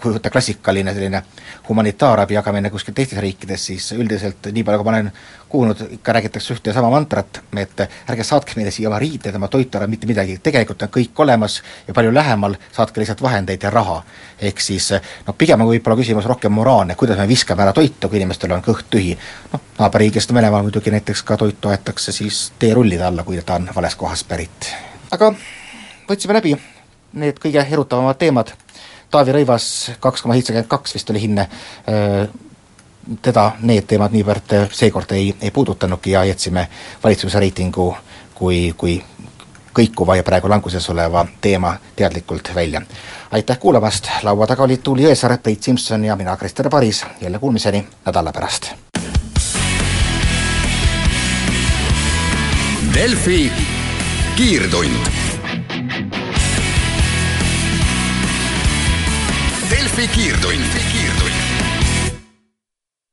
kui 0.00 0.14
võtta 0.14 0.30
klassikaline 0.32 0.94
selline 0.96 1.22
humanitaarabi 1.68 2.34
jagamine 2.34 2.70
kuskil 2.70 2.94
teistes 2.96 3.20
riikides, 3.20 3.66
siis 3.70 3.92
üldiselt 3.92 4.48
nii 4.52 4.64
palju, 4.64 4.80
kui 4.80 4.88
ma 4.88 4.96
olen 4.96 5.12
kuulnud, 5.50 5.82
ikka 5.96 6.12
räägitakse 6.12 6.54
ühte 6.54 6.70
ja 6.70 6.74
sama 6.74 6.90
mantrat, 6.92 7.40
et 7.58 7.82
ärge 7.82 8.24
saatke 8.24 8.54
meile 8.56 8.70
siia 8.74 8.88
oma 8.88 9.00
riideid, 9.02 9.34
oma 9.36 9.48
toitu 9.50 9.78
ära, 9.78 9.88
mitte 9.90 10.06
midagi, 10.06 10.38
tegelikult 10.42 10.84
on 10.86 10.92
kõik 10.94 11.22
olemas 11.24 11.58
ja 11.88 11.94
palju 11.96 12.12
lähemal, 12.14 12.54
saatke 12.72 13.02
lihtsalt 13.02 13.22
vahendeid 13.22 13.66
ja 13.66 13.72
raha. 13.74 14.02
ehk 14.40 14.60
siis 14.60 14.92
noh, 15.26 15.34
pigem 15.36 15.60
on 15.60 15.68
võib-olla 15.68 15.98
küsimus 15.98 16.28
rohkem 16.30 16.52
moraalne, 16.54 16.94
kuidas 16.94 17.18
me 17.18 17.28
viskame 17.28 17.62
ära 17.66 17.74
toitu, 17.76 18.08
kui 18.08 18.20
inimestel 18.22 18.52
on 18.52 18.62
kõht 18.62 18.86
tühi. 18.90 19.18
Noh, 19.52 19.60
naaberriigist 19.78 20.34
Venemaal 20.34 20.62
muidugi 20.62 20.90
näiteks 20.90 21.22
ka 21.22 21.36
toitu 21.36 21.68
aetakse 21.68 22.12
siis 22.12 22.52
teerullide 22.58 23.04
alla, 23.04 23.24
kui 23.24 23.42
ta 23.42 23.54
on 23.54 23.70
valest 23.74 23.98
kohast 23.98 24.28
pärit. 24.28 24.72
aga 25.10 25.32
võtsime 26.10 26.34
läbi 26.38 26.56
need 27.12 27.38
kõige 27.42 27.66
erutavamad 27.70 28.18
teemad 28.18 28.52
Taavi 29.10 29.32
Rõivas 29.34 29.64
kaks 30.00 30.22
koma 30.22 30.36
seitsekümmend 30.38 30.68
kaks 30.70 30.94
vist 30.94 31.08
oli 31.10 31.20
hinne, 31.24 31.48
teda 33.22 33.46
need 33.66 33.88
teemad 33.90 34.14
niivõrd 34.14 34.54
seekord 34.76 35.10
ei, 35.16 35.32
ei 35.40 35.50
puudutanudki 35.50 36.14
ja 36.14 36.24
jätsime 36.28 36.68
valitsuse 37.02 37.40
reitingu 37.42 37.88
kui, 38.34 38.70
kui 38.76 39.00
kõikuva 39.74 40.14
ja 40.18 40.26
praegu 40.26 40.50
languses 40.50 40.86
oleva 40.94 41.24
teema 41.40 41.74
teadlikult 41.96 42.52
välja. 42.54 42.82
aitäh 43.30 43.58
kuulamast, 43.58 44.10
laua 44.22 44.46
taga 44.46 44.62
olid 44.62 44.82
Tuuli 44.82 45.02
Jõesaar, 45.08 45.38
Priit 45.42 45.62
Simson 45.62 46.04
ja 46.04 46.16
mina, 46.16 46.36
Krister 46.36 46.68
Paris, 46.70 47.04
jälle 47.20 47.38
kuulmiseni 47.38 47.86
nädala 48.06 48.32
pärast. 48.32 48.72
Delfi 52.94 53.52
kiirtund 54.36 55.06
Delfi 59.70 60.08
kiirtund. 60.08 60.64
kiirtund 60.92 61.39